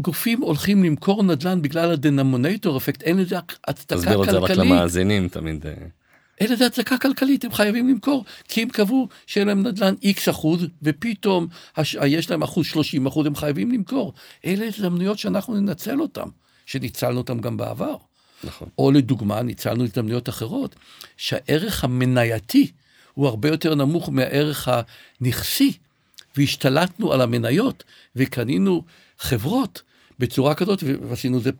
[0.00, 4.04] גופים הולכים למכור נדל"ן בגלל הדינמונטור אפקט, אין לזה הצדקה כלכלית.
[4.04, 5.66] תסביר את זה רק למאזינים תמיד.
[5.66, 5.72] אה.
[6.40, 10.66] אין לזה הצדקה כלכלית, הם חייבים למכור, כי הם קבעו שאין להם נדל"ן איקס אחוז,
[10.82, 11.96] ופתאום הש...
[12.06, 14.12] יש להם אחוז 30 אחוז, הם חייבים למכור.
[14.46, 16.28] אלה הזדמנויות שאנחנו ננצל אותן,
[16.66, 17.96] שניצלנו אותן גם בעבר.
[18.44, 18.68] נכון.
[18.78, 20.76] או לדוגמה, ניצלנו הזדמנויות אחרות,
[21.16, 22.70] שהערך המנייתי
[23.14, 24.68] הוא הרבה יותר נמוך מהערך
[25.20, 25.72] הנכסי,
[26.36, 27.84] והשתלטנו על המניות,
[28.16, 28.82] וקנינו
[29.22, 29.82] חברות
[30.18, 31.50] בצורה כזאת, ועשינו את זה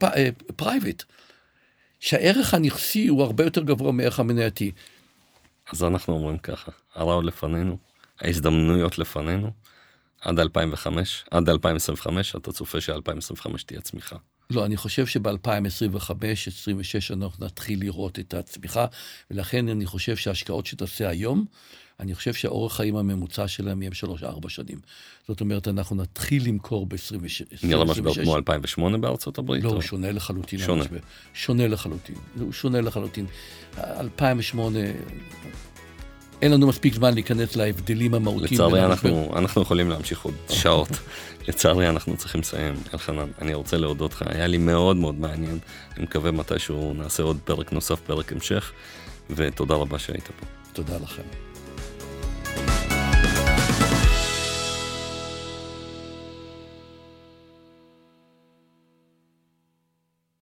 [0.55, 1.01] private.
[1.01, 1.05] אה,
[1.99, 4.71] שהערך הנכסי הוא הרבה יותר גבוה מערך המנייתי.
[5.71, 7.77] אז אנחנו אומרים ככה, הרע עוד לפנינו,
[8.19, 9.51] ההזדמנויות לפנינו,
[10.21, 14.15] עד 2005, עד 2025, אתה צופה ש-2025 תהיה צמיחה.
[14.49, 18.85] לא, אני חושב שב-2025-2026 אנחנו נתחיל לראות את הצמיחה,
[19.31, 21.45] ולכן אני חושב שההשקעות שתעשה היום,
[21.99, 24.79] אני חושב שהאורך חיים הממוצע שלהם יהיה ב-3-4 שנים.
[25.27, 27.57] זאת אומרת, אנחנו נתחיל למכור ב-26.
[27.63, 29.63] נראה משבר כמו 2008 בארצות הברית?
[29.63, 30.59] לא, הוא שונה לחלוטין.
[30.59, 30.83] שונה.
[31.33, 32.15] שונה לחלוטין.
[32.39, 33.25] הוא שונה לחלוטין.
[33.77, 34.79] 2008...
[36.41, 38.53] אין לנו מספיק זמן להיכנס להבדלים המהותיים.
[38.53, 40.89] לצערי אנחנו, אנחנו יכולים להמשיך עוד שעות.
[41.47, 42.75] לצערי אנחנו צריכים לסיים.
[42.93, 45.59] אלחנן, אני רוצה להודות לך, היה לי מאוד מאוד מעניין.
[45.97, 48.71] אני מקווה מתישהו נעשה עוד פרק נוסף, פרק המשך,
[49.29, 50.45] ותודה רבה שהיית פה.
[50.73, 51.42] תודה לכם.